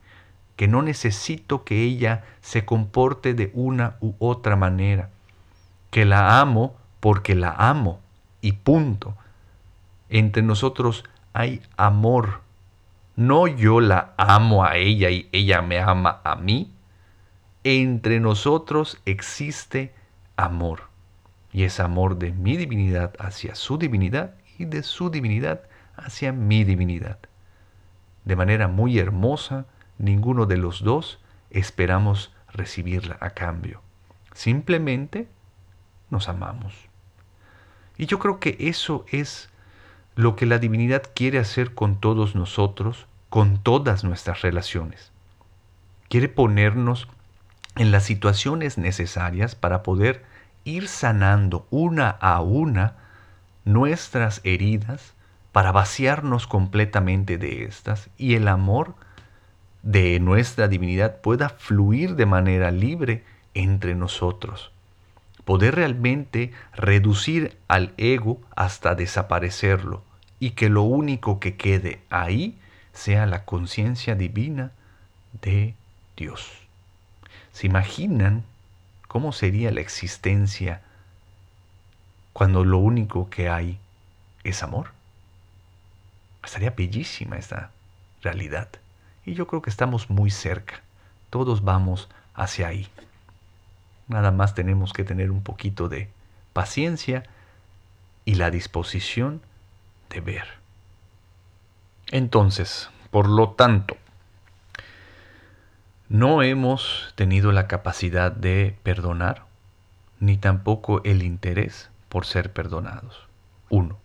que 0.57 0.67
no 0.67 0.81
necesito 0.81 1.63
que 1.63 1.83
ella 1.83 2.25
se 2.41 2.65
comporte 2.65 3.35
de 3.35 3.51
una 3.53 3.97
u 4.01 4.15
otra 4.19 4.57
manera, 4.57 5.11
que 5.91 6.07
la 6.07 6.41
amo 6.41 6.75
porque 7.01 7.35
la 7.35 7.51
amo 7.51 8.01
y 8.41 8.53
punto. 8.53 9.15
Entre 10.09 10.43
nosotros 10.43 11.05
hay 11.35 11.61
amor. 11.77 12.41
No 13.15 13.47
yo 13.47 13.83
la 13.83 14.15
amo 14.17 14.65
a 14.65 14.77
ella 14.77 15.11
y 15.11 15.29
ella 15.33 15.61
me 15.61 15.79
ama 15.79 16.23
a 16.25 16.37
mí. 16.37 16.73
Entre 17.63 18.21
nosotros 18.21 19.03
existe 19.05 19.93
amor. 20.37 20.85
Y 21.53 21.65
es 21.65 21.79
amor 21.79 22.17
de 22.17 22.33
mi 22.33 22.57
divinidad 22.57 23.13
hacia 23.19 23.55
su 23.55 23.77
divinidad 23.77 24.33
y 24.57 24.65
de 24.65 24.83
su 24.83 25.11
divinidad 25.11 25.61
hacia 25.95 26.33
mi 26.33 26.65
divinidad 26.65 27.19
de 28.25 28.37
manera 28.37 28.69
muy 28.69 28.99
hermosa, 28.99 29.67
ninguno 29.99 30.47
de 30.47 30.57
los 30.57 30.83
dos 30.83 31.21
esperamos 31.51 32.33
recibirla 32.53 33.17
a 33.21 33.31
cambio. 33.31 33.83
simplemente 34.33 35.29
nos 36.09 36.29
amamos. 36.29 36.75
Y 37.97 38.07
yo 38.07 38.19
creo 38.19 38.41
que 38.41 38.57
eso 38.61 39.05
es 39.11 39.51
lo 40.15 40.37
que 40.37 40.47
la 40.47 40.59
divinidad 40.59 41.03
quiere 41.15 41.39
hacer 41.39 41.75
con 41.75 42.01
todos 42.01 42.35
nosotros, 42.35 43.07
con 43.29 43.59
todas 43.59 44.05
nuestras 44.05 44.43
relaciones. 44.43 45.13
Quiere 46.09 46.29
ponernos 46.29 47.09
en 47.77 47.93
las 47.93 48.05
situaciones 48.05 48.79
necesarias 48.79 49.55
para 49.55 49.83
poder 49.83 50.25
ir 50.65 50.89
sanando 50.89 51.67
una 51.71 52.11
a 52.11 52.41
una 52.41 52.97
nuestras 53.65 54.41
heridas, 54.45 55.15
para 55.53 55.73
vaciarnos 55.73 56.47
completamente 56.47 57.39
de 57.39 57.65
estas 57.65 58.09
y 58.17 58.35
el 58.35 58.49
amor 58.49 58.95
de 59.83 60.21
nuestra 60.21 60.69
divinidad 60.69 61.21
pueda 61.21 61.49
fluir 61.49 62.15
de 62.15 62.27
manera 62.27 62.71
libre 62.71 63.25
entre 63.55 63.95
nosotros. 63.95 64.71
Poder 65.45 65.75
realmente 65.75 66.53
reducir 66.75 67.57
al 67.67 67.93
ego 67.97 68.41
hasta 68.55 68.95
desaparecerlo 68.95 70.03
y 70.39 70.51
que 70.51 70.69
lo 70.69 70.83
único 70.83 71.41
que 71.41 71.57
quede 71.57 72.01
ahí 72.11 72.59
sea 72.93 73.27
la 73.27 73.45
conciencia 73.45 74.15
divina 74.15 74.73
de 75.43 75.75
Dios. 76.17 76.51
¿Se 77.53 77.67
imaginan 77.67 78.45
cómo 79.09 79.33
sería 79.33 79.71
la 79.73 79.81
existencia 79.81 80.83
cuando 82.33 82.65
lo 82.65 82.79
único 82.79 83.29
que 83.29 83.49
hay 83.49 83.79
es 84.45 84.63
amor? 84.63 85.00
Estaría 86.51 86.71
bellísima 86.73 87.37
esta 87.37 87.71
realidad. 88.23 88.71
Y 89.25 89.35
yo 89.35 89.47
creo 89.47 89.63
que 89.63 89.71
estamos 89.71 90.11
muy 90.11 90.33
cerca. 90.33 90.81
Todos 91.31 91.63
vamos 91.63 92.09
hacia 92.35 92.67
ahí. 92.67 92.89
Nada 94.09 94.33
más 94.33 94.57
tenemos 94.57 94.93
que 94.93 95.05
tener 95.05 95.31
un 95.31 95.45
poquito 95.45 95.89
de 95.89 96.11
paciencia 96.53 97.23
y 98.25 98.35
la 98.35 98.51
disposición 98.51 99.43
de 100.09 100.23
ver. 100.23 100.49
Entonces, 102.11 102.91
por 103.13 103.29
lo 103.29 103.51
tanto, 103.51 103.97
no 106.09 106.43
hemos 106.43 107.13
tenido 107.15 107.53
la 107.53 107.69
capacidad 107.69 108.33
de 108.33 108.77
perdonar, 108.83 109.45
ni 110.19 110.37
tampoco 110.37 111.01
el 111.05 111.23
interés 111.23 111.91
por 112.09 112.27
ser 112.27 112.53
perdonados. 112.53 113.29
Uno. 113.69 114.01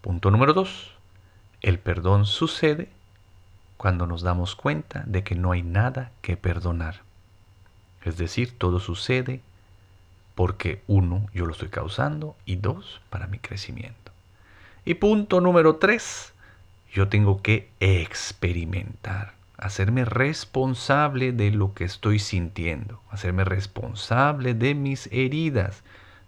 Punto 0.00 0.30
número 0.30 0.54
dos. 0.54 0.97
El 1.60 1.78
perdón 1.78 2.24
sucede 2.26 2.88
cuando 3.76 4.06
nos 4.06 4.22
damos 4.22 4.54
cuenta 4.54 5.04
de 5.06 5.24
que 5.24 5.34
no 5.34 5.52
hay 5.52 5.62
nada 5.62 6.12
que 6.22 6.36
perdonar. 6.36 7.00
Es 8.04 8.16
decir, 8.16 8.56
todo 8.56 8.80
sucede 8.80 9.40
porque 10.34 10.82
uno, 10.86 11.26
yo 11.34 11.46
lo 11.46 11.52
estoy 11.52 11.68
causando 11.68 12.36
y 12.44 12.56
dos, 12.56 13.00
para 13.10 13.26
mi 13.26 13.38
crecimiento. 13.38 14.12
Y 14.84 14.94
punto 14.94 15.40
número 15.40 15.76
tres, 15.76 16.32
yo 16.92 17.08
tengo 17.08 17.42
que 17.42 17.70
experimentar, 17.80 19.34
hacerme 19.56 20.04
responsable 20.04 21.32
de 21.32 21.50
lo 21.50 21.74
que 21.74 21.84
estoy 21.84 22.20
sintiendo, 22.20 23.02
hacerme 23.10 23.44
responsable 23.44 24.54
de 24.54 24.74
mis 24.74 25.08
heridas, 25.12 25.82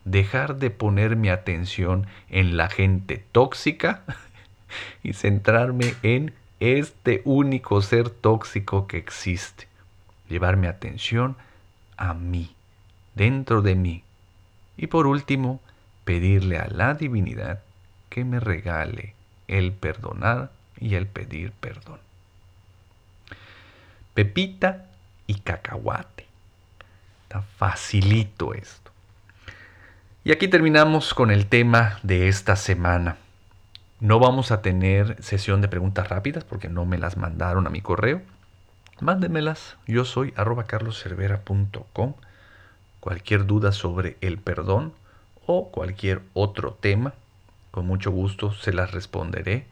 dejar 0.05 0.57
de 0.57 0.71
poner 0.71 1.15
mi 1.15 1.29
atención 1.29 2.07
en 2.29 2.57
la 2.57 2.69
gente 2.69 3.25
tóxica 3.31 4.03
y 5.03 5.13
centrarme 5.13 5.95
en 6.03 6.33
este 6.61 7.23
único 7.25 7.81
ser 7.83 8.11
tóxico 8.11 8.87
que 8.87 8.99
existe. 8.99 9.67
Llevar 10.29 10.57
mi 10.57 10.67
atención 10.67 11.37
a 11.97 12.15
mí, 12.15 12.55
dentro 13.15 13.63
de 13.63 13.75
mí. 13.75 14.05
Y 14.77 14.87
por 14.87 15.07
último, 15.07 15.61
pedirle 16.05 16.59
a 16.59 16.69
la 16.69 16.95
divinidad 16.95 17.61
que 18.09 18.25
me 18.25 18.41
regale 18.41 19.15
el 19.49 19.73
perdonar 19.73 20.51
y 20.79 20.95
el 20.95 21.07
pedir 21.07 21.53
perdón. 21.53 22.01
Pepita 24.15 24.87
y 25.27 25.35
cacahuate. 25.41 26.27
Está 27.25 27.43
facilito 27.43 28.55
esto. 28.55 28.91
Y 30.25 30.33
aquí 30.33 30.49
terminamos 30.49 31.15
con 31.15 31.31
el 31.31 31.47
tema 31.47 31.99
de 32.03 32.29
esta 32.29 32.57
semana. 32.57 33.17
No 34.01 34.19
vamos 34.19 34.51
a 34.51 34.63
tener 34.63 35.23
sesión 35.23 35.61
de 35.61 35.69
preguntas 35.69 36.09
rápidas 36.09 36.43
porque 36.45 36.71
no 36.71 36.87
me 36.87 36.97
las 36.97 37.19
mandaron 37.19 37.67
a 37.67 37.71
mi 37.71 37.83
correo. 37.83 38.23
Mándenmelas. 38.99 39.77
Yo 39.87 40.07
soy 40.07 40.33
arroba 40.37 40.65
carloscervera.com. 40.65 42.15
Cualquier 43.01 43.45
duda 43.45 43.73
sobre 43.73 44.17
el 44.23 44.39
perdón 44.39 44.95
o 45.47 45.71
cualquier 45.71 46.23
otro 46.33 46.73
tema, 46.73 47.13
con 47.71 47.87
mucho 47.87 48.11
gusto 48.11 48.53
se 48.53 48.73
las 48.73 48.93
responderé, 48.93 49.67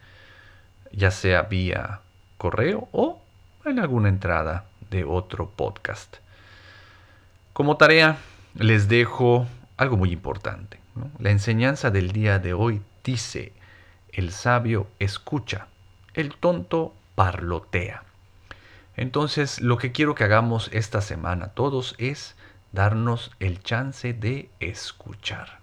ya 0.92 1.10
sea 1.10 1.42
vía 1.42 2.00
correo 2.36 2.88
o 2.92 3.22
en 3.64 3.78
alguna 3.78 4.10
entrada 4.10 4.66
de 4.90 5.04
otro 5.04 5.50
podcast. 5.50 6.16
Como 7.54 7.78
tarea 7.78 8.18
les 8.54 8.88
dejo 8.88 9.46
algo 9.78 9.96
muy 9.96 10.12
importante. 10.12 10.80
La 11.18 11.30
enseñanza 11.30 11.90
del 11.90 12.12
día 12.12 12.38
de 12.38 12.52
hoy 12.52 12.82
dice, 13.04 13.52
el 14.12 14.32
sabio 14.32 14.86
escucha, 14.98 15.68
el 16.14 16.34
tonto 16.36 16.94
parlotea. 17.14 18.04
Entonces, 18.96 19.60
lo 19.60 19.78
que 19.78 19.92
quiero 19.92 20.14
que 20.14 20.24
hagamos 20.24 20.70
esta 20.72 21.00
semana 21.00 21.48
todos 21.48 21.94
es 21.98 22.36
darnos 22.72 23.30
el 23.38 23.62
chance 23.62 24.12
de 24.12 24.50
escuchar. 24.60 25.60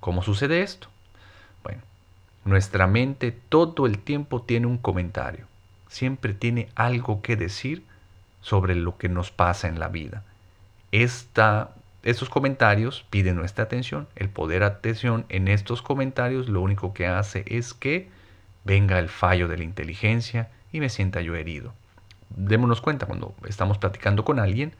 ¿Cómo 0.00 0.22
sucede 0.22 0.62
esto? 0.62 0.88
Bueno, 1.62 1.82
nuestra 2.44 2.86
mente 2.86 3.32
todo 3.32 3.86
el 3.86 3.98
tiempo 3.98 4.42
tiene 4.42 4.66
un 4.66 4.78
comentario, 4.78 5.46
siempre 5.88 6.34
tiene 6.34 6.68
algo 6.74 7.22
que 7.22 7.36
decir 7.36 7.84
sobre 8.40 8.74
lo 8.74 8.98
que 8.98 9.08
nos 9.08 9.30
pasa 9.30 9.68
en 9.68 9.80
la 9.80 9.88
vida. 9.88 10.22
Esta 10.92 11.74
estos 12.04 12.28
comentarios 12.28 13.06
piden 13.08 13.36
nuestra 13.36 13.64
atención. 13.64 14.06
El 14.14 14.28
poder 14.28 14.62
atención 14.62 15.24
en 15.30 15.48
estos 15.48 15.80
comentarios 15.80 16.50
lo 16.50 16.60
único 16.60 16.92
que 16.92 17.06
hace 17.06 17.44
es 17.46 17.72
que 17.72 18.10
venga 18.62 18.98
el 18.98 19.08
fallo 19.08 19.48
de 19.48 19.56
la 19.56 19.64
inteligencia 19.64 20.50
y 20.70 20.80
me 20.80 20.90
sienta 20.90 21.22
yo 21.22 21.34
herido. 21.34 21.72
Démonos 22.28 22.82
cuenta, 22.82 23.06
cuando 23.06 23.34
estamos 23.46 23.78
platicando 23.78 24.22
con 24.24 24.38
alguien, 24.38 24.74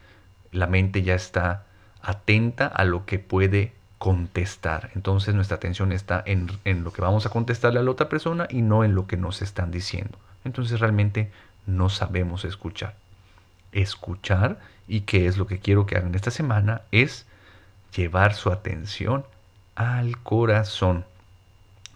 la 0.52 0.66
mente 0.66 1.02
ya 1.02 1.14
está 1.14 1.64
atenta 2.02 2.66
a 2.66 2.84
lo 2.84 3.06
que 3.06 3.18
puede 3.18 3.72
contestar. 3.96 4.90
Entonces 4.94 5.34
nuestra 5.34 5.56
atención 5.56 5.92
está 5.92 6.22
en, 6.26 6.50
lo 6.84 6.92
que 6.92 7.00
vamos 7.00 7.24
a 7.24 7.30
contestarle 7.30 7.80
a 7.80 7.82
la 7.82 7.90
otra 7.90 8.10
persona 8.10 8.46
y 8.50 8.60
no 8.60 8.84
en 8.84 8.94
lo 8.94 9.06
que 9.06 9.16
nos 9.16 9.40
están 9.40 9.70
diciendo. 9.70 10.18
Entonces 10.44 10.78
realmente 10.78 11.30
no 11.66 11.88
sabemos 11.88 12.44
escuchar 12.44 12.96
escuchar 13.74 14.58
y 14.88 15.02
qué 15.02 15.26
es 15.26 15.36
lo 15.36 15.46
que 15.46 15.58
quiero 15.58 15.86
que 15.86 15.96
hagan 15.96 16.14
esta 16.14 16.30
semana 16.30 16.82
es 16.90 17.26
llevar 17.94 18.34
su 18.34 18.50
atención 18.50 19.24
al 19.74 20.18
corazón. 20.22 21.04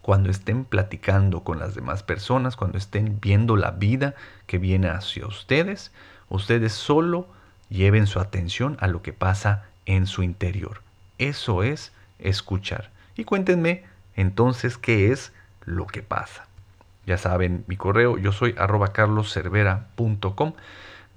Cuando 0.03 0.31
estén 0.31 0.65
platicando 0.65 1.45
con 1.45 1.59
las 1.59 1.75
demás 1.75 2.03
personas, 2.03 2.57
cuando 2.57 2.79
estén 2.79 3.19
viendo 3.21 3.57
la 3.57 3.73
vida 3.73 4.15
que 4.47 4.59
viene 4.59 4.89
hacia 4.89 5.27
ustedes, 5.27 5.93
ustedes 6.29 6.73
solo 6.73 7.27
lleven 7.69 8.07
su 8.07 8.19
atención 8.19 8.77
a 8.81 8.89
lo 8.89 9.03
que 9.03 9.13
pasa 9.13 9.65
en 9.87 10.07
su 10.07 10.23
interior. 10.23 10.83
Eso 11.19 11.63
es 11.63 11.93
escuchar. 12.19 12.91
Y 13.17 13.25
cuéntenme 13.25 13.85
entonces 14.17 14.79
qué 14.79 15.13
es 15.13 15.33
lo 15.65 15.87
que 15.87 16.03
pasa. 16.03 16.47
Ya 17.07 17.19
saben, 17.19 17.65
mi 17.67 17.77
correo, 17.77 18.19
yo 18.19 18.33
soy 18.33 18.55
arroba 18.59 18.93
carloscervera.com. 18.93 20.53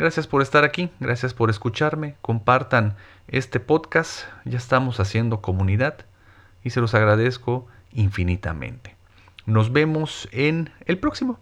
Gracias 0.02 0.26
por 0.26 0.42
estar 0.42 0.64
aquí, 0.64 0.90
gracias 1.00 1.36
por 1.36 1.52
escucharme, 1.52 2.16
compartan 2.24 2.96
este 3.28 3.60
podcast, 3.60 4.24
ya 4.46 4.58
estamos 4.58 5.00
haciendo 5.00 5.44
comunidad 5.44 6.08
y 6.64 6.72
se 6.72 6.82
los 6.82 6.96
agradezco 6.96 7.68
infinitamente. 7.92 8.96
Nos 9.46 9.72
vemos 9.72 10.28
en 10.32 10.72
el 10.88 10.98
próximo. 10.98 11.38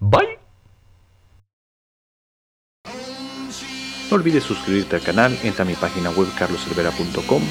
Bye. 0.00 0.38
No 4.10 4.16
olvides 4.16 4.42
suscribirte 4.42 4.96
al 4.96 5.02
canal, 5.02 5.38
entra 5.42 5.64
a 5.64 5.66
mi 5.66 5.72
página 5.72 6.10
web 6.10 6.28
carloservera.com 6.38 7.42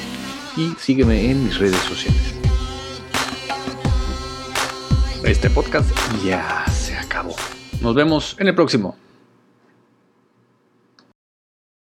y 0.56 0.68
sígueme 0.78 1.32
en 1.32 1.42
mis 1.42 1.58
redes 1.58 1.80
sociales. 1.80 2.36
Este 5.24 5.50
podcast 5.50 5.90
ya 6.24 6.64
se 6.68 6.96
acabó. 6.96 7.34
Nos 7.80 7.96
vemos 7.96 8.36
en 8.38 8.46
el 8.46 8.54
próximo. 8.54 8.96